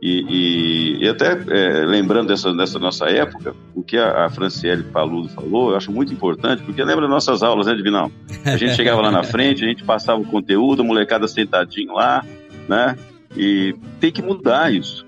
E, 0.02 0.98
e, 1.00 1.04
e 1.04 1.10
até 1.10 1.32
é, 1.32 1.86
lembrando 1.86 2.28
dessa, 2.28 2.54
dessa 2.54 2.78
nossa 2.78 3.06
época, 3.06 3.56
o 3.74 3.82
que 3.82 3.98
a, 3.98 4.26
a 4.26 4.30
Franciele 4.30 4.84
Paludo 4.84 5.28
falou, 5.30 5.72
eu 5.72 5.78
acho 5.78 5.92
muito 5.92 6.14
importante, 6.14 6.62
porque 6.64 6.84
lembra 6.84 7.08
nossas 7.08 7.42
aulas, 7.42 7.66
né, 7.66 7.74
Divinão? 7.74 8.12
A 8.46 8.58
gente 8.58 8.74
chegava 8.78 9.02
lá 9.02 9.10
na 9.10 9.24
frente, 9.24 9.66
a 9.66 9.68
gente 9.68 9.84
passava 9.84 10.22
o 10.22 10.26
conteúdo, 10.26 10.82
a 10.84 10.86
molecada 10.86 11.28
sentadinho 11.28 11.94
lá, 11.94 12.24
né? 12.70 12.96
E 13.36 13.76
tem 14.00 14.12
que 14.12 14.22
mudar 14.22 14.72
isso. 14.72 15.06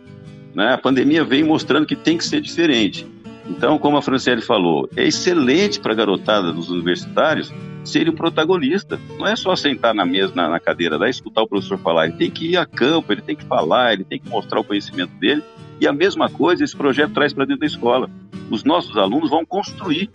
Né? 0.56 0.74
A 0.74 0.78
pandemia 0.78 1.24
vem 1.24 1.44
mostrando 1.44 1.86
que 1.86 1.96
tem 1.96 2.18
que 2.18 2.24
ser 2.24 2.42
diferente. 2.42 3.06
Então, 3.50 3.80
como 3.80 3.98
a 3.98 4.02
Franciele 4.02 4.42
falou, 4.42 4.88
é 4.96 5.08
excelente 5.08 5.80
para 5.80 5.92
a 5.92 5.96
garotada 5.96 6.54
dos 6.54 6.70
universitários 6.70 7.52
ser 7.84 8.08
o 8.08 8.14
protagonista. 8.14 9.00
Não 9.18 9.26
é 9.26 9.36
só 9.36 9.56
sentar 9.56 9.94
na 9.94 10.06
mesa, 10.06 10.34
na, 10.36 10.48
na 10.48 10.60
cadeira 10.60 10.98
lá 10.98 11.08
e 11.08 11.10
escutar 11.10 11.42
o 11.42 11.48
professor 11.48 11.80
falar. 11.80 12.06
Ele 12.06 12.18
tem 12.18 12.30
que 12.30 12.52
ir 12.52 12.58
a 12.58 12.66
campo, 12.66 13.12
ele 13.12 13.22
tem 13.22 13.36
que 13.36 13.44
falar, 13.46 13.94
ele 13.94 14.04
tem 14.04 14.20
que 14.20 14.30
mostrar 14.30 14.60
o 14.60 14.64
conhecimento 14.64 15.12
dele. 15.16 15.44
E 15.82 15.88
a 15.88 15.94
mesma 15.94 16.30
coisa 16.30 16.64
esse 16.64 16.76
projeto 16.76 17.14
traz 17.14 17.34
para 17.34 17.46
dentro 17.46 17.62
da 17.62 17.66
escola. 17.66 18.10
Os 18.52 18.64
nossos 18.64 18.96
alunos 18.98 19.30
vão 19.30 19.46
construir 19.46 20.10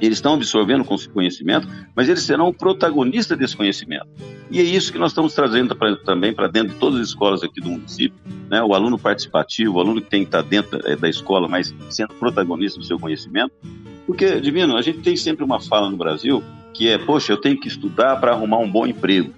eles 0.00 0.18
estão 0.18 0.34
absorvendo 0.34 0.84
conhecimento, 1.12 1.68
mas 1.94 2.08
eles 2.08 2.22
serão 2.22 2.48
o 2.48 2.54
protagonista 2.54 3.36
desse 3.36 3.56
conhecimento. 3.56 4.06
E 4.50 4.60
é 4.60 4.62
isso 4.62 4.92
que 4.92 4.98
nós 4.98 5.12
estamos 5.12 5.34
trazendo 5.34 5.74
pra, 5.74 5.96
também 5.96 6.32
para 6.32 6.48
dentro 6.48 6.74
de 6.74 6.80
todas 6.80 7.00
as 7.00 7.08
escolas 7.08 7.42
aqui 7.42 7.60
do 7.60 7.70
município, 7.70 8.18
né? 8.50 8.62
o 8.62 8.74
aluno 8.74 8.98
participativo, 8.98 9.76
o 9.76 9.80
aluno 9.80 10.00
que 10.00 10.10
tem 10.10 10.20
que 10.20 10.28
estar 10.28 10.42
dentro 10.42 10.80
é, 10.84 10.96
da 10.96 11.08
escola, 11.08 11.48
mas 11.48 11.74
sendo 11.90 12.14
protagonista 12.14 12.78
do 12.78 12.84
seu 12.84 12.98
conhecimento. 12.98 13.52
Porque, 14.06 14.40
Divino, 14.40 14.76
a 14.76 14.82
gente 14.82 14.98
tem 14.98 15.16
sempre 15.16 15.44
uma 15.44 15.60
fala 15.60 15.90
no 15.90 15.96
Brasil 15.96 16.42
que 16.74 16.88
é, 16.88 16.98
poxa, 16.98 17.32
eu 17.32 17.36
tenho 17.36 17.58
que 17.58 17.68
estudar 17.68 18.16
para 18.16 18.32
arrumar 18.32 18.58
um 18.58 18.70
bom 18.70 18.84
emprego. 18.84 19.32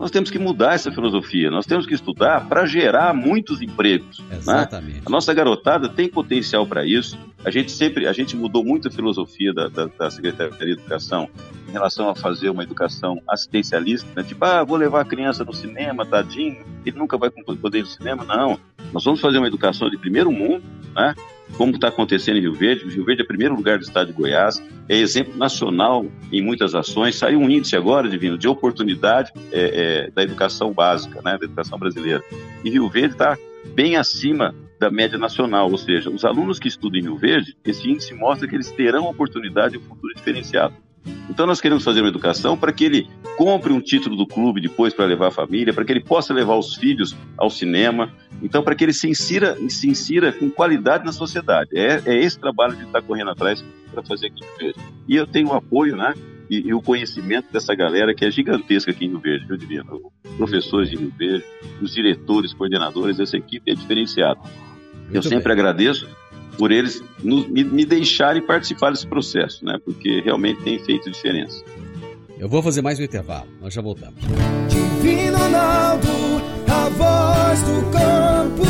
Nós 0.00 0.10
temos 0.10 0.30
que 0.30 0.38
mudar 0.38 0.72
essa 0.72 0.90
filosofia, 0.90 1.50
nós 1.50 1.66
temos 1.66 1.84
que 1.84 1.92
estudar 1.92 2.48
para 2.48 2.64
gerar 2.64 3.12
muitos 3.12 3.60
empregos. 3.60 4.18
Né? 4.20 4.36
Exatamente. 4.38 4.94
Né? 4.94 5.02
A 5.04 5.10
nossa 5.10 5.34
garotada 5.34 5.90
tem 5.90 6.08
potencial 6.08 6.66
para 6.66 6.86
isso. 6.86 7.18
A 7.44 7.50
gente 7.50 7.70
sempre, 7.70 8.06
a 8.08 8.12
gente 8.14 8.34
mudou 8.34 8.64
muito 8.64 8.88
a 8.88 8.90
filosofia 8.90 9.52
da, 9.52 9.68
da, 9.68 9.84
da, 9.86 10.10
Secretaria 10.10 10.56
de 10.56 10.72
Educação 10.72 11.28
em 11.68 11.72
relação 11.72 12.08
a 12.08 12.14
fazer 12.14 12.48
uma 12.48 12.62
educação 12.62 13.20
assistencialista, 13.28 14.08
né? 14.16 14.22
tipo, 14.26 14.42
ah, 14.42 14.64
vou 14.64 14.78
levar 14.78 15.02
a 15.02 15.04
criança 15.04 15.44
no 15.44 15.52
cinema, 15.52 16.06
tadinho, 16.06 16.64
ele 16.86 16.98
nunca 16.98 17.18
vai 17.18 17.30
poder 17.30 17.80
ir 17.80 17.82
no 17.82 17.88
cinema. 17.88 18.24
Não, 18.24 18.58
nós 18.94 19.04
vamos 19.04 19.20
fazer 19.20 19.36
uma 19.36 19.48
educação 19.48 19.90
de 19.90 19.98
primeiro 19.98 20.32
mundo, 20.32 20.62
né? 20.94 21.14
Como 21.56 21.74
está 21.74 21.88
acontecendo 21.88 22.38
em 22.38 22.40
Rio 22.40 22.54
Verde. 22.54 22.84
Rio 22.88 23.04
Verde 23.04 23.22
é 23.22 23.24
o 23.24 23.28
primeiro 23.28 23.54
lugar 23.54 23.78
do 23.78 23.84
estado 23.84 24.08
de 24.08 24.12
Goiás, 24.12 24.62
é 24.88 24.96
exemplo 24.96 25.36
nacional 25.36 26.06
em 26.32 26.42
muitas 26.42 26.74
ações. 26.74 27.16
Saiu 27.16 27.38
um 27.38 27.50
índice 27.50 27.76
agora, 27.76 28.08
Divino, 28.08 28.38
de 28.38 28.48
oportunidade 28.48 29.32
é, 29.52 30.06
é, 30.06 30.10
da 30.10 30.22
educação 30.22 30.72
básica, 30.72 31.20
né, 31.22 31.36
da 31.38 31.44
educação 31.44 31.78
brasileira. 31.78 32.22
E 32.64 32.70
Rio 32.70 32.88
Verde 32.88 33.14
está 33.14 33.36
bem 33.74 33.96
acima 33.96 34.54
da 34.78 34.90
média 34.90 35.18
nacional, 35.18 35.70
ou 35.70 35.76
seja, 35.76 36.08
os 36.08 36.24
alunos 36.24 36.58
que 36.58 36.66
estudam 36.66 36.98
em 36.98 37.02
Rio 37.02 37.16
Verde, 37.16 37.54
esse 37.64 37.88
índice 37.88 38.14
mostra 38.14 38.48
que 38.48 38.56
eles 38.56 38.70
terão 38.70 39.04
oportunidade 39.04 39.74
e 39.74 39.78
um 39.78 39.82
futuro 39.82 40.14
diferenciado. 40.14 40.74
Então 41.28 41.46
nós 41.46 41.60
queremos 41.60 41.84
fazer 41.84 42.00
uma 42.00 42.08
educação 42.08 42.56
para 42.56 42.72
que 42.72 42.84
ele 42.84 43.08
compre 43.36 43.72
um 43.72 43.80
título 43.80 44.16
do 44.16 44.26
clube 44.26 44.60
depois 44.60 44.92
para 44.92 45.06
levar 45.06 45.28
a 45.28 45.30
família, 45.30 45.72
para 45.72 45.84
que 45.84 45.92
ele 45.92 46.02
possa 46.02 46.34
levar 46.34 46.56
os 46.56 46.74
filhos 46.74 47.16
ao 47.38 47.48
cinema, 47.48 48.12
então 48.42 48.62
para 48.62 48.74
que 48.74 48.84
ele 48.84 48.92
se 48.92 49.08
insira, 49.08 49.56
se 49.68 49.88
insira 49.88 50.32
com 50.32 50.50
qualidade 50.50 51.04
na 51.04 51.12
sociedade. 51.12 51.70
É, 51.74 52.02
é 52.04 52.16
esse 52.16 52.38
trabalho 52.38 52.76
que 52.76 52.84
está 52.84 53.00
correndo 53.00 53.30
atrás 53.30 53.64
para 53.92 54.02
fazer 54.02 54.26
aqui 54.26 54.42
Rio 54.42 54.56
Verde. 54.58 54.80
E 55.08 55.16
eu 55.16 55.26
tenho 55.26 55.48
o 55.48 55.54
apoio, 55.54 55.96
né? 55.96 56.14
E, 56.50 56.66
e, 56.66 56.74
o 56.74 56.82
conhecimento 56.82 57.52
dessa 57.52 57.74
galera 57.76 58.12
que 58.12 58.24
é 58.24 58.30
gigantesca 58.30 58.90
aqui 58.90 59.04
em 59.04 59.10
Rio 59.10 59.20
Verde, 59.20 59.46
eu 59.48 59.56
diria, 59.56 59.84
professores 60.36 60.90
de 60.90 60.96
Rio 60.96 61.12
Verde, 61.16 61.44
os 61.80 61.94
diretores, 61.94 62.52
coordenadores, 62.52 63.20
essa 63.20 63.36
equipe 63.36 63.70
é 63.70 63.74
diferenciada. 63.74 64.40
eu 65.12 65.22
sempre 65.22 65.44
bem. 65.44 65.52
agradeço 65.52 66.08
por 66.60 66.70
eles 66.70 67.02
nos, 67.24 67.48
me, 67.48 67.64
me 67.64 67.86
deixarem 67.86 68.42
participar 68.42 68.90
desse 68.90 69.06
processo, 69.06 69.64
né? 69.64 69.78
Porque 69.82 70.20
realmente 70.20 70.62
tem 70.62 70.78
feito 70.78 71.10
diferença. 71.10 71.64
Eu 72.38 72.50
vou 72.50 72.62
fazer 72.62 72.82
mais 72.82 73.00
um 73.00 73.02
intervalo, 73.02 73.48
nós 73.62 73.72
já 73.72 73.80
voltamos. 73.80 74.20
Divino 74.68 75.38
Ronaldo, 75.38 76.08
a 76.68 76.88
voz 76.90 77.62
do 77.62 77.90
campo. 77.90 78.62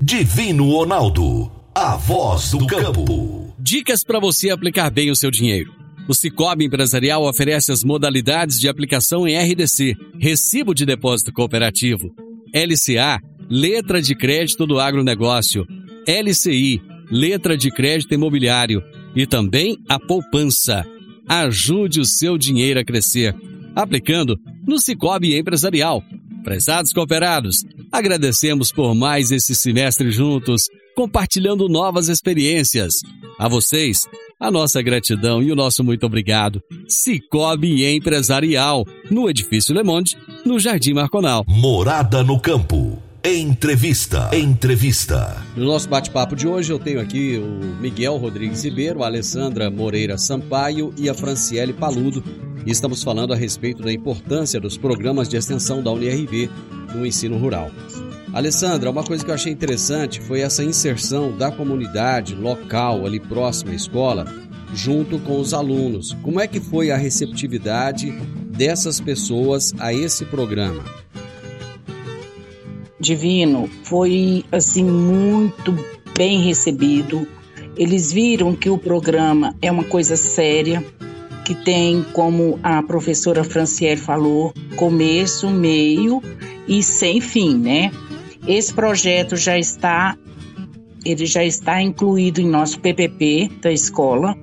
Divino 0.00 0.70
Ronaldo, 0.70 1.52
a 1.74 1.96
voz 1.96 2.50
do 2.52 2.66
campo. 2.66 3.54
Dicas 3.58 4.02
para 4.02 4.18
você 4.18 4.48
aplicar 4.48 4.88
bem 4.90 5.10
o 5.10 5.16
seu 5.16 5.30
dinheiro. 5.30 5.70
O 6.08 6.14
Cicobi 6.14 6.64
Empresarial 6.64 7.24
oferece 7.24 7.70
as 7.70 7.84
modalidades 7.84 8.58
de 8.58 8.70
aplicação 8.70 9.28
em 9.28 9.36
RDC, 9.36 9.94
Recibo 10.18 10.74
de 10.74 10.86
Depósito 10.86 11.30
Cooperativo, 11.30 12.10
LCA, 12.54 13.18
letra 13.54 14.00
de 14.00 14.14
crédito 14.14 14.66
do 14.66 14.80
agronegócio, 14.80 15.66
LCI, 16.08 16.80
letra 17.10 17.54
de 17.54 17.70
crédito 17.70 18.14
imobiliário 18.14 18.82
e 19.14 19.26
também 19.26 19.76
a 19.86 20.00
poupança. 20.00 20.86
Ajude 21.28 22.00
o 22.00 22.04
seu 22.06 22.38
dinheiro 22.38 22.80
a 22.80 22.84
crescer, 22.84 23.36
aplicando 23.76 24.38
no 24.66 24.80
Cicobi 24.80 25.36
Empresarial. 25.36 26.02
Prezados 26.42 26.94
cooperados, 26.94 27.58
agradecemos 27.92 28.72
por 28.72 28.94
mais 28.94 29.30
esse 29.30 29.54
semestre 29.54 30.10
juntos, 30.10 30.62
compartilhando 30.96 31.68
novas 31.68 32.08
experiências. 32.08 32.94
A 33.38 33.48
vocês, 33.48 34.08
A 34.40 34.50
nossa 34.50 34.82
gratidão 34.82 35.40
e 35.40 35.52
o 35.52 35.54
nosso 35.54 35.84
muito 35.84 36.04
obrigado. 36.04 36.60
Cicobi 36.88 37.84
Empresarial, 37.84 38.84
no 39.08 39.30
Edifício 39.30 39.72
Le 39.72 39.84
Monde, 39.84 40.16
no 40.44 40.58
Jardim 40.58 40.94
Marconal. 40.94 41.44
Morada 41.46 42.24
no 42.24 42.40
Campo. 42.40 42.91
Entrevista. 43.24 44.30
Entrevista. 44.32 45.40
No 45.54 45.66
nosso 45.66 45.88
bate-papo 45.88 46.34
de 46.34 46.48
hoje, 46.48 46.72
eu 46.72 46.78
tenho 46.80 47.00
aqui 47.00 47.38
o 47.38 47.80
Miguel 47.80 48.16
Rodrigues 48.16 48.64
Ribeiro, 48.64 49.04
a 49.04 49.06
Alessandra 49.06 49.70
Moreira 49.70 50.18
Sampaio 50.18 50.92
e 50.98 51.08
a 51.08 51.14
Franciele 51.14 51.72
Paludo. 51.72 52.24
E 52.66 52.72
estamos 52.72 53.00
falando 53.00 53.32
a 53.32 53.36
respeito 53.36 53.80
da 53.80 53.92
importância 53.92 54.58
dos 54.58 54.76
programas 54.76 55.28
de 55.28 55.36
extensão 55.36 55.80
da 55.80 55.92
UNIRV 55.92 56.50
no 56.96 57.06
ensino 57.06 57.38
rural. 57.38 57.70
Alessandra, 58.32 58.90
uma 58.90 59.04
coisa 59.04 59.24
que 59.24 59.30
eu 59.30 59.34
achei 59.36 59.52
interessante 59.52 60.20
foi 60.20 60.40
essa 60.40 60.64
inserção 60.64 61.30
da 61.30 61.52
comunidade 61.52 62.34
local 62.34 63.06
ali 63.06 63.20
próxima 63.20 63.70
à 63.70 63.76
escola, 63.76 64.26
junto 64.74 65.20
com 65.20 65.38
os 65.38 65.54
alunos. 65.54 66.12
Como 66.22 66.40
é 66.40 66.48
que 66.48 66.58
foi 66.58 66.90
a 66.90 66.96
receptividade 66.96 68.10
dessas 68.48 69.00
pessoas 69.00 69.72
a 69.78 69.94
esse 69.94 70.24
programa? 70.24 71.01
Divino, 73.02 73.68
foi 73.82 74.44
assim 74.52 74.84
muito 74.84 75.76
bem 76.16 76.40
recebido. 76.40 77.26
Eles 77.76 78.12
viram 78.12 78.54
que 78.54 78.70
o 78.70 78.78
programa 78.78 79.54
é 79.60 79.70
uma 79.70 79.82
coisa 79.82 80.16
séria, 80.16 80.84
que 81.44 81.54
tem, 81.54 82.04
como 82.12 82.60
a 82.62 82.80
professora 82.82 83.42
Franciele 83.42 84.00
falou, 84.00 84.54
começo, 84.76 85.50
meio 85.50 86.22
e 86.68 86.80
sem 86.80 87.20
fim, 87.20 87.58
né? 87.58 87.90
Esse 88.46 88.72
projeto 88.72 89.36
já 89.36 89.58
está 89.58 90.16
ele 91.04 91.26
já 91.26 91.44
está 91.44 91.82
incluído 91.82 92.40
em 92.40 92.46
nosso 92.46 92.78
PPP 92.78 93.50
da 93.60 93.72
escola. 93.72 94.36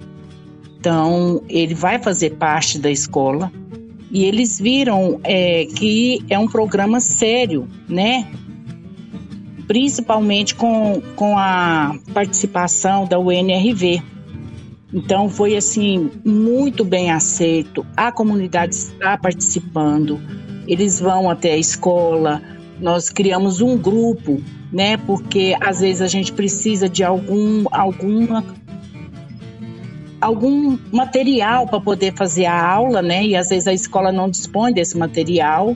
Então, 0.78 1.42
ele 1.48 1.74
vai 1.74 1.98
fazer 2.00 2.32
parte 2.32 2.78
da 2.78 2.92
escola. 2.92 3.50
E 4.12 4.26
eles 4.26 4.60
viram 4.60 5.22
é, 5.24 5.66
que 5.66 6.22
é 6.30 6.38
um 6.38 6.48
programa 6.48 7.00
sério, 7.00 7.66
né? 7.88 8.30
Principalmente 9.70 10.56
com, 10.56 11.00
com 11.16 11.38
a 11.38 11.96
participação 12.12 13.06
da 13.06 13.20
UNRV. 13.20 14.02
Então, 14.92 15.30
foi 15.30 15.56
assim, 15.56 16.10
muito 16.26 16.84
bem 16.84 17.12
aceito. 17.12 17.86
A 17.96 18.12
comunidade 18.12 18.74
está 18.74 19.16
participando. 19.16 20.20
Eles 20.68 21.00
vão 21.00 21.30
até 21.30 21.54
a 21.54 21.58
escola, 21.58 22.42
nós 22.82 23.12
criamos 23.12 23.62
um 23.62 23.78
grupo, 23.78 24.42
né? 24.74 24.98
Porque 24.98 25.56
às 25.62 25.82
vezes 25.82 26.02
a 26.02 26.08
gente 26.08 26.34
precisa 26.34 26.90
de 26.90 27.04
algum 27.04 27.66
alguma 27.72 28.44
algum 30.22 30.78
material 30.92 31.68
para 31.68 31.80
poder 31.80 32.14
fazer 32.16 32.46
a 32.46 32.68
aula, 32.68 33.02
né? 33.02 33.24
E 33.24 33.36
às 33.36 33.50
vezes 33.50 33.68
a 33.68 33.74
escola 33.74 34.12
não 34.12 34.30
dispõe 34.30 34.74
desse 34.74 34.98
material. 34.98 35.76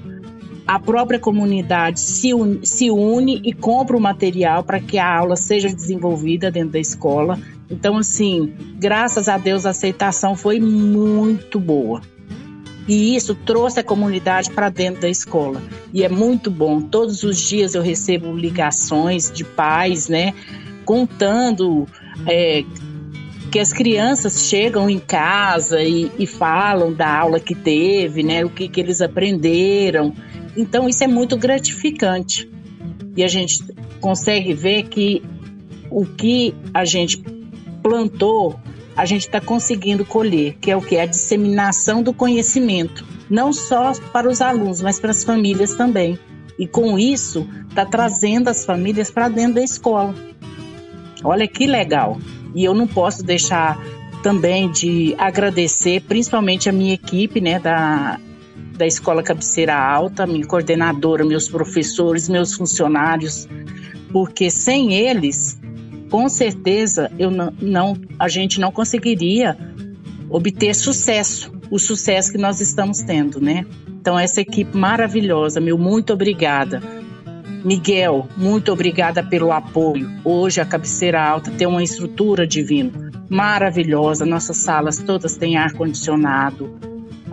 A 0.66 0.80
própria 0.80 1.20
comunidade 1.20 2.00
se 2.00 2.34
une, 2.34 2.66
se 2.66 2.90
une 2.90 3.42
e 3.44 3.52
compra 3.54 3.98
o 3.98 4.02
material 4.02 4.64
para 4.64 4.80
que 4.80 4.98
a 4.98 5.18
aula 5.18 5.36
seja 5.36 5.68
desenvolvida 5.68 6.50
dentro 6.50 6.72
da 6.72 6.80
escola. 6.80 7.38
Então, 7.70 7.98
assim, 7.98 8.54
graças 8.80 9.28
a 9.28 9.38
Deus 9.38 9.66
a 9.66 9.72
aceitação 9.72 10.36
foi 10.36 10.60
muito 10.60 11.60
boa. 11.60 12.02
E 12.88 13.16
isso 13.16 13.34
trouxe 13.34 13.80
a 13.80 13.84
comunidade 13.84 14.52
para 14.52 14.70
dentro 14.70 15.02
da 15.02 15.10
escola. 15.10 15.62
E 15.94 16.04
é 16.04 16.10
muito 16.10 16.52
bom. 16.52 16.82
Todos 16.82 17.24
os 17.24 17.40
dias 17.40 17.76
eu 17.76 17.82
recebo 17.82 18.36
ligações 18.36 19.32
de 19.32 19.44
pais, 19.44 20.10
né, 20.10 20.34
contando 20.84 21.88
é, 22.28 22.64
que 23.52 23.60
as 23.60 23.72
crianças 23.72 24.48
chegam 24.48 24.90
em 24.90 25.00
casa 25.00 25.82
e, 25.82 26.12
e, 26.20 26.28
falam 26.28 26.92
da 26.92 27.08
aula 27.08 27.40
que 27.40 27.56
teve, 27.56 28.22
né, 28.22 28.44
o 28.44 28.50
que, 28.50 28.68
que 28.68 28.82
eles 28.82 29.02
aprenderam. 29.02 30.14
Então 30.56 30.88
isso 30.88 31.04
é 31.04 31.08
muito 31.08 31.38
gratificante. 31.38 32.50
E 33.16 33.24
a 33.24 33.28
gente 33.28 33.64
consegue 34.00 34.54
ver 34.54 34.84
que 34.84 35.22
o 35.90 36.06
que 36.06 36.54
a 36.74 36.86
gente 36.86 37.24
plantou 37.82 38.60
a 38.96 39.06
gente 39.06 39.22
está 39.22 39.42
conseguindo 39.42 40.06
colher, 40.06 40.56
que 40.62 40.70
é 40.70 40.78
o 40.78 40.82
que? 40.82 40.98
A 40.98 41.06
disseminação 41.06 42.04
do 42.04 42.14
conhecimento, 42.14 43.06
não 43.30 43.52
só 43.52 43.92
para 44.12 44.30
os 44.30 44.40
alunos, 44.40 44.82
mas 44.82 45.00
para 45.00 45.12
as 45.12 45.24
famílias 45.24 45.74
também. 45.74 46.18
E 46.60 46.68
com 46.68 46.98
isso, 47.00 47.48
está 47.70 47.86
trazendo 47.86 48.50
as 48.50 48.64
famílias 48.64 49.10
para 49.10 49.30
dentro 49.30 49.56
da 49.56 49.64
escola. 49.64 50.14
Olha 51.24 51.48
que 51.48 51.66
legal. 51.66 52.20
E 52.54 52.64
eu 52.64 52.76
não 52.76 52.86
posso 52.86 53.24
deixar 53.24 53.80
também 54.22 54.70
de 54.70 55.16
agradecer, 55.18 56.02
principalmente 56.02 56.70
a 56.70 56.72
minha 56.72 56.94
equipe, 56.94 57.42
né, 57.42 57.60
da, 57.60 58.20
da 58.78 58.86
Escola 58.88 59.24
Cabeceira 59.24 59.76
Alta, 59.76 60.26
minha 60.26 60.46
coordenadora, 60.46 61.24
meus 61.24 61.48
professores, 61.48 62.28
meus 62.28 62.54
funcionários, 62.54 63.48
porque 64.12 64.50
sem 64.50 64.94
eles 64.94 65.60
com 66.14 66.30
certeza 66.30 67.12
eu 67.18 67.32
não, 67.32 67.52
não, 67.60 67.98
a 68.20 68.28
gente 68.28 68.60
não 68.60 68.72
conseguiria 68.72 69.58
obter 70.30 70.76
sucesso, 70.76 71.52
o 71.72 71.80
sucesso 71.80 72.32
que 72.32 72.38
nós 72.38 72.62
estamos 72.62 73.00
tendo, 73.00 73.42
né? 73.42 73.66
Então 73.88 74.20
essa 74.20 74.40
equipe 74.40 74.78
maravilhosa, 74.78 75.60
meu 75.60 75.76
muito 75.76 76.14
obrigada. 76.14 76.84
Miguel, 77.66 78.28
muito 78.38 78.72
obrigada 78.72 79.24
pelo 79.24 79.52
apoio. 79.52 80.08
Hoje 80.24 80.62
a 80.62 80.66
cabeceira 80.66 81.20
alta 81.20 81.50
tem 81.50 81.66
uma 81.66 81.82
estrutura 81.82 82.46
divina, 82.46 82.92
maravilhosa. 83.28 84.24
Nossas 84.24 84.58
salas 84.58 85.00
todas 85.00 85.36
têm 85.36 85.58
ar 85.58 85.74
condicionado, 85.74 86.78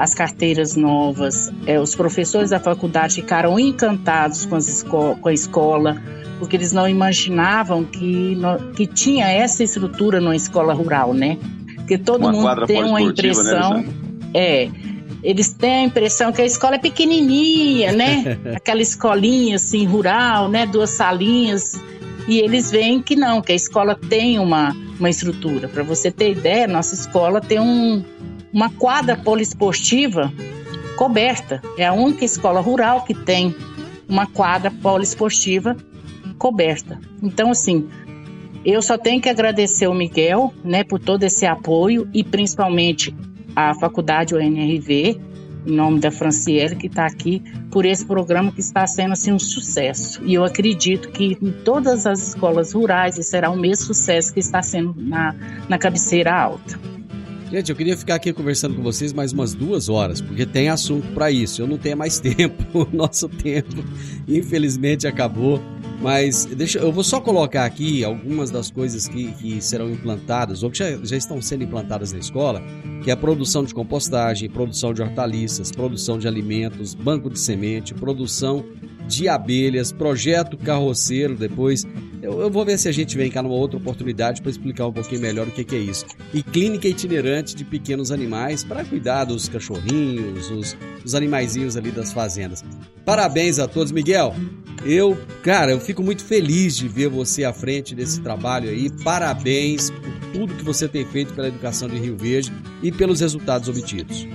as 0.00 0.14
carteiras 0.14 0.76
novas. 0.76 1.52
É, 1.66 1.78
os 1.78 1.94
professores 1.94 2.48
da 2.48 2.58
faculdade 2.58 3.16
ficaram 3.16 3.60
encantados 3.60 4.46
com, 4.46 5.14
com 5.16 5.28
a 5.28 5.32
escola 5.32 6.00
porque 6.38 6.56
eles 6.56 6.72
não 6.72 6.88
imaginavam 6.88 7.84
que, 7.84 8.34
que 8.74 8.86
tinha 8.86 9.28
essa 9.28 9.62
estrutura 9.62 10.22
numa 10.22 10.34
escola 10.34 10.72
rural, 10.72 11.12
né? 11.12 11.36
Porque 11.76 11.98
todo 11.98 12.22
uma 12.22 12.32
mundo 12.32 12.66
tem 12.66 12.82
uma 12.82 12.98
né, 12.98 13.04
impressão. 13.04 13.74
Né, 13.74 13.88
é, 14.32 14.70
eles 15.22 15.52
têm 15.52 15.70
a 15.70 15.82
impressão 15.82 16.32
que 16.32 16.40
a 16.40 16.46
escola 16.46 16.76
é 16.76 16.78
pequenininha, 16.78 17.92
né? 17.92 18.38
Aquela 18.56 18.80
escolinha 18.80 19.56
assim 19.56 19.84
rural, 19.84 20.48
né? 20.48 20.64
Duas 20.64 20.88
salinhas. 20.88 21.78
E 22.30 22.38
eles 22.38 22.70
veem 22.70 23.02
que 23.02 23.16
não, 23.16 23.42
que 23.42 23.50
a 23.50 23.56
escola 23.56 23.96
tem 23.96 24.38
uma, 24.38 24.70
uma 25.00 25.10
estrutura. 25.10 25.66
Para 25.66 25.82
você 25.82 26.12
ter 26.12 26.30
ideia, 26.30 26.68
nossa 26.68 26.94
escola 26.94 27.40
tem 27.40 27.58
um, 27.58 28.04
uma 28.52 28.70
quadra 28.70 29.16
poliesportiva 29.16 30.32
coberta. 30.96 31.60
É 31.76 31.84
a 31.84 31.92
única 31.92 32.24
escola 32.24 32.60
rural 32.60 33.02
que 33.02 33.14
tem 33.14 33.52
uma 34.08 34.28
quadra 34.28 34.70
poliesportiva 34.70 35.76
coberta. 36.38 37.00
Então, 37.20 37.50
assim, 37.50 37.88
eu 38.64 38.80
só 38.80 38.96
tenho 38.96 39.20
que 39.20 39.28
agradecer 39.28 39.88
o 39.88 39.94
Miguel, 39.94 40.54
né, 40.62 40.84
por 40.84 41.00
todo 41.00 41.24
esse 41.24 41.44
apoio 41.44 42.08
e 42.14 42.22
principalmente 42.22 43.12
a 43.56 43.74
Faculdade 43.74 44.36
UNRV, 44.36 45.20
em 45.66 45.72
nome 45.72 46.00
da 46.00 46.10
Franciele, 46.10 46.76
que 46.76 46.86
está 46.86 47.06
aqui, 47.06 47.42
por 47.70 47.84
esse 47.84 48.04
programa 48.04 48.52
que 48.52 48.60
está 48.60 48.86
sendo 48.86 49.12
assim 49.12 49.32
um 49.32 49.38
sucesso. 49.38 50.20
E 50.24 50.34
eu 50.34 50.44
acredito 50.44 51.10
que 51.10 51.36
em 51.40 51.52
todas 51.64 52.06
as 52.06 52.28
escolas 52.28 52.72
rurais 52.72 53.14
será 53.26 53.50
o 53.50 53.56
mesmo 53.56 53.86
sucesso 53.86 54.32
que 54.32 54.40
está 54.40 54.62
sendo 54.62 54.94
na, 54.96 55.34
na 55.68 55.78
cabeceira 55.78 56.34
alta. 56.34 56.78
Gente, 57.50 57.68
eu 57.68 57.74
queria 57.74 57.96
ficar 57.96 58.14
aqui 58.14 58.32
conversando 58.32 58.76
com 58.76 58.82
vocês 58.82 59.12
mais 59.12 59.32
umas 59.32 59.54
duas 59.54 59.88
horas, 59.88 60.20
porque 60.20 60.46
tem 60.46 60.68
assunto 60.68 61.08
para 61.08 61.32
isso. 61.32 61.60
Eu 61.60 61.66
não 61.66 61.78
tenho 61.78 61.96
mais 61.96 62.18
tempo, 62.20 62.64
o 62.72 62.96
nosso 62.96 63.28
tempo, 63.28 63.84
infelizmente, 64.28 65.06
acabou. 65.06 65.60
Mas 66.00 66.46
deixa, 66.46 66.78
eu 66.78 66.90
vou 66.90 67.04
só 67.04 67.20
colocar 67.20 67.64
aqui 67.66 68.02
algumas 68.02 68.50
das 68.50 68.70
coisas 68.70 69.06
que, 69.06 69.32
que 69.32 69.60
serão 69.60 69.90
implantadas, 69.90 70.62
ou 70.62 70.70
que 70.70 70.78
já, 70.78 70.96
já 71.02 71.16
estão 71.16 71.42
sendo 71.42 71.64
implantadas 71.64 72.10
na 72.12 72.18
escola, 72.18 72.62
que 73.04 73.10
é 73.10 73.12
a 73.12 73.16
produção 73.16 73.64
de 73.64 73.74
compostagem, 73.74 74.48
produção 74.48 74.94
de 74.94 75.02
hortaliças, 75.02 75.70
produção 75.70 76.18
de 76.18 76.26
alimentos, 76.26 76.94
banco 76.94 77.28
de 77.28 77.38
semente, 77.38 77.92
produção 77.92 78.64
de 79.06 79.28
abelhas, 79.28 79.92
projeto 79.92 80.56
carroceiro, 80.56 81.34
depois 81.34 81.84
eu, 82.22 82.40
eu, 82.42 82.50
vou 82.50 82.64
ver 82.64 82.78
se 82.78 82.88
a 82.88 82.92
gente 82.92 83.16
vem 83.16 83.30
cá 83.30 83.42
numa 83.42 83.54
outra 83.54 83.78
oportunidade 83.78 84.42
para 84.42 84.50
explicar 84.50 84.86
um 84.86 84.92
pouquinho 84.92 85.22
melhor 85.22 85.48
o 85.48 85.50
que, 85.50 85.64
que, 85.64 85.74
é 85.74 85.78
isso. 85.78 86.04
E 86.34 86.42
clínica 86.42 86.86
itinerante 86.86 87.56
de 87.56 87.64
pequenos 87.64 88.12
animais 88.12 88.62
para 88.62 88.84
cuidar 88.84 89.24
dos 89.24 89.48
cachorrinhos, 89.48 90.50
os, 90.50 90.76
os 91.04 91.14
animaizinhos 91.14 91.76
ali 91.76 91.90
das 91.90 92.12
fazendas. 92.12 92.62
Parabéns 93.06 93.58
a 93.58 93.66
todos, 93.66 93.90
Miguel. 93.90 94.34
Eu, 94.84 95.18
cara, 95.42 95.72
eu 95.72 95.80
fico 95.80 96.02
muito 96.02 96.24
feliz 96.24 96.76
de 96.76 96.88
ver 96.88 97.08
você 97.08 97.44
à 97.44 97.52
frente 97.52 97.94
desse 97.94 98.20
trabalho 98.20 98.70
aí. 98.70 98.90
Parabéns 99.02 99.90
por 99.90 100.32
tudo 100.32 100.54
que 100.54 100.64
você 100.64 100.88
tem 100.88 101.04
feito 101.04 101.34
pela 101.34 101.48
educação 101.48 101.88
de 101.88 101.98
Rio 101.98 102.16
Verde 102.16 102.52
e 102.82 102.90
pelos 102.90 103.20
resultados 103.20 103.68
obtidos. 103.68 104.26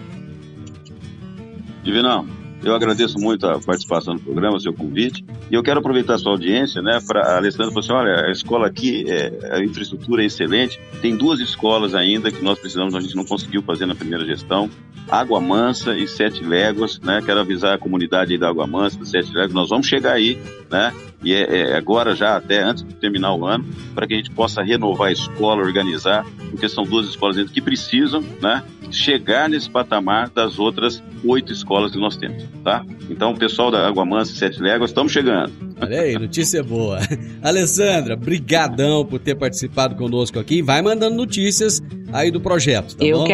Divinão, 1.83 2.27
Eu 2.66 2.74
agradeço 2.74 3.20
muito 3.20 3.45
a 3.45 3.59
participação 3.59 4.16
no 4.16 4.20
programa, 4.20 4.57
o 4.57 4.59
seu 4.59 4.74
convite. 4.74 5.24
E 5.51 5.53
eu 5.53 5.61
quero 5.61 5.80
aproveitar 5.80 6.16
a 6.16 6.18
sua 6.18 6.32
audiência, 6.32 6.82
né? 6.82 6.99
Para 7.05 7.22
a 7.22 7.38
Alessandra 7.38 7.68
falou 7.68 7.80
assim: 7.80 7.93
olha, 7.93 8.26
a 8.26 8.32
escola 8.32 8.66
aqui, 8.66 9.05
é, 9.07 9.55
a 9.55 9.63
infraestrutura 9.63 10.24
é 10.24 10.26
excelente. 10.26 10.82
Tem 10.99 11.16
duas 11.16 11.39
escolas 11.39 11.93
ainda 11.93 12.32
que 12.32 12.43
nós 12.43 12.57
precisamos, 12.57 12.95
a 12.95 12.99
gente 12.99 13.16
não 13.16 13.24
conseguiu 13.24 13.61
fazer 13.61 13.86
na 13.86 13.93
primeira 13.93 14.26
gestão. 14.26 14.68
Água 15.07 15.39
Mansa 15.39 15.95
e 15.95 16.07
Sete 16.07 16.43
Léguas, 16.43 16.99
né? 16.99 17.22
Quero 17.24 17.39
avisar 17.39 17.76
a 17.76 17.78
comunidade 17.78 18.34
aí 18.34 18.39
da 18.39 18.49
Água 18.49 18.66
Mansa, 18.66 18.97
do 18.97 19.05
Sete 19.05 19.32
Léguas, 19.32 19.53
nós 19.53 19.70
vamos 19.70 19.86
chegar 19.86 20.13
aí, 20.13 20.36
né? 20.72 20.91
E 21.26 21.34
é, 21.34 21.71
é 21.71 21.76
agora 21.76 22.15
já, 22.15 22.38
até 22.38 22.61
antes 22.61 22.84
de 22.84 22.93
terminar 22.93 23.34
o 23.34 23.45
ano, 23.45 23.65
para 23.95 24.05
que 24.05 24.13
a 24.13 24.17
gente 24.17 24.30
possa 24.30 24.61
renovar 24.61 25.09
a 25.09 25.11
escola, 25.11 25.63
organizar, 25.63 26.23
porque 26.51 26.69
são 26.69 26.84
duas 26.84 27.07
escolas 27.07 27.49
que 27.49 27.59
precisam, 27.59 28.23
né? 28.41 28.63
Chegar 28.91 29.49
nesse 29.49 29.67
patamar 29.67 30.30
das 30.30 30.59
outras 30.59 31.03
oito 31.26 31.51
escolas 31.51 31.91
que 31.91 31.99
nós 31.99 32.15
temos, 32.15 32.43
tá? 32.63 32.86
Então, 33.09 33.32
o 33.32 33.38
pessoal 33.38 33.71
da 33.71 33.88
Água 33.88 34.05
Mansa 34.05 34.32
e 34.32 34.36
Sete 34.36 34.61
Léguas, 34.61 34.91
estamos 34.91 35.11
chegando. 35.11 35.64
Olha 35.80 36.01
aí, 36.01 36.13
notícia 36.13 36.63
boa. 36.63 36.99
Alessandra, 37.41 38.15
brigadão 38.15 39.05
por 39.05 39.19
ter 39.19 39.36
participado 39.36 39.95
conosco 39.95 40.39
aqui. 40.39 40.61
Vai 40.61 40.82
mandando 40.82 41.15
notícias 41.15 41.82
aí 42.13 42.32
do 42.32 42.39
projeto, 42.39 42.95
tá 42.95 43.05
eu 43.05 43.19
bom? 43.19 43.26
Que. 43.26 43.34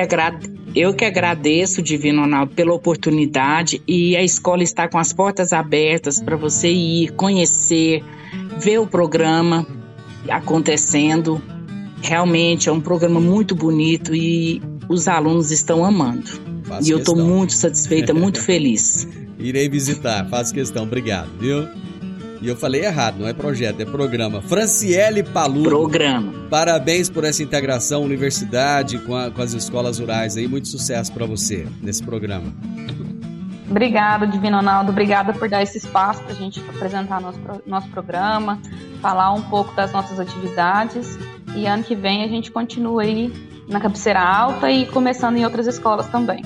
Eu 0.73 0.93
que 0.93 1.03
agradeço, 1.03 1.81
Divino 1.81 2.21
Ronaldo, 2.21 2.53
pela 2.55 2.73
oportunidade 2.73 3.81
e 3.85 4.15
a 4.15 4.23
escola 4.23 4.63
está 4.63 4.87
com 4.87 4.97
as 4.97 5.11
portas 5.11 5.51
abertas 5.51 6.21
para 6.21 6.37
você 6.37 6.69
ir, 6.69 7.11
conhecer, 7.11 8.01
ver 8.57 8.79
o 8.79 8.87
programa 8.87 9.67
acontecendo. 10.29 11.41
Realmente 12.01 12.69
é 12.69 12.71
um 12.71 12.79
programa 12.79 13.19
muito 13.19 13.53
bonito 13.53 14.15
e 14.15 14.61
os 14.87 15.09
alunos 15.09 15.51
estão 15.51 15.83
amando. 15.83 16.29
Faço 16.63 16.87
e 16.87 16.91
eu 16.91 16.99
estou 16.99 17.17
muito 17.17 17.51
satisfeita, 17.51 18.13
muito 18.13 18.39
feliz. 18.41 19.05
Irei 19.37 19.67
visitar, 19.67 20.25
faço 20.29 20.53
questão, 20.53 20.83
obrigado, 20.83 21.29
viu? 21.37 21.67
E 22.41 22.47
eu 22.47 22.55
falei 22.55 22.83
errado, 22.83 23.19
não 23.19 23.27
é 23.27 23.33
projeto, 23.33 23.79
é 23.81 23.85
programa. 23.85 24.41
Franciele 24.41 25.21
Paludo. 25.21 25.69
Programa. 25.69 26.33
Parabéns 26.49 27.07
por 27.09 27.23
essa 27.23 27.43
integração 27.43 28.03
universidade 28.03 28.97
com, 28.99 29.15
a- 29.15 29.29
com 29.29 29.41
as 29.43 29.53
escolas 29.53 29.99
rurais 29.99 30.35
aí. 30.35 30.47
Muito 30.47 30.67
sucesso 30.67 31.11
para 31.13 31.25
você 31.27 31.67
nesse 31.83 32.01
programa. 32.03 32.51
Obrigada, 33.69 34.27
Divino 34.27 34.57
Ronaldo. 34.57 34.91
Obrigada 34.91 35.31
por 35.33 35.47
dar 35.47 35.61
esse 35.63 35.77
espaço 35.77 36.21
para 36.23 36.33
a 36.33 36.35
gente 36.35 36.59
apresentar 36.67 37.21
nosso, 37.21 37.39
nosso 37.65 37.87
programa, 37.89 38.59
falar 39.01 39.31
um 39.33 39.41
pouco 39.43 39.73
das 39.75 39.91
nossas 39.93 40.19
atividades. 40.19 41.17
E 41.55 41.65
ano 41.67 41.83
que 41.83 41.95
vem 41.95 42.23
a 42.23 42.27
gente 42.27 42.51
continua 42.51 43.03
aí 43.03 43.31
na 43.69 43.79
cabeceira 43.79 44.19
alta 44.19 44.69
e 44.69 44.85
começando 44.87 45.37
em 45.37 45.45
outras 45.45 45.67
escolas 45.67 46.07
também. 46.07 46.43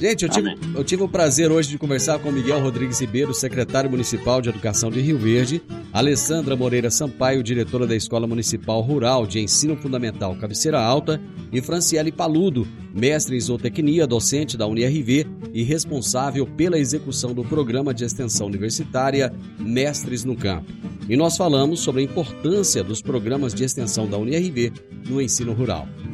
Gente, 0.00 0.22
eu 0.22 0.30
tive, 0.30 0.58
eu 0.74 0.82
tive 0.82 1.02
o 1.02 1.08
prazer 1.08 1.52
hoje 1.52 1.68
de 1.68 1.76
conversar 1.76 2.18
com 2.20 2.32
Miguel 2.32 2.58
Rodrigues 2.58 2.98
Ribeiro, 2.98 3.34
secretário 3.34 3.90
municipal 3.90 4.40
de 4.40 4.48
Educação 4.48 4.90
de 4.90 4.98
Rio 4.98 5.18
Verde, 5.18 5.60
Alessandra 5.92 6.56
Moreira 6.56 6.90
Sampaio, 6.90 7.42
diretora 7.42 7.86
da 7.86 7.94
Escola 7.94 8.26
Municipal 8.26 8.80
Rural 8.80 9.26
de 9.26 9.40
Ensino 9.40 9.76
Fundamental 9.76 10.34
Cabeceira 10.36 10.80
Alta, 10.80 11.20
e 11.52 11.60
Franciele 11.60 12.10
Paludo, 12.10 12.66
mestre 12.94 13.36
em 13.36 13.40
zootecnia, 13.40 14.06
docente 14.06 14.56
da 14.56 14.66
UniRV 14.66 15.26
e 15.52 15.62
responsável 15.62 16.46
pela 16.46 16.78
execução 16.78 17.34
do 17.34 17.44
programa 17.44 17.92
de 17.92 18.02
extensão 18.02 18.46
universitária 18.46 19.30
Mestres 19.58 20.24
no 20.24 20.34
Campo. 20.34 20.72
E 21.10 21.14
nós 21.14 21.36
falamos 21.36 21.80
sobre 21.80 22.00
a 22.00 22.04
importância 22.04 22.82
dos 22.82 23.02
programas 23.02 23.52
de 23.52 23.64
extensão 23.64 24.08
da 24.08 24.16
UniRV 24.16 24.72
no 25.06 25.20
ensino 25.20 25.52
rural. 25.52 25.86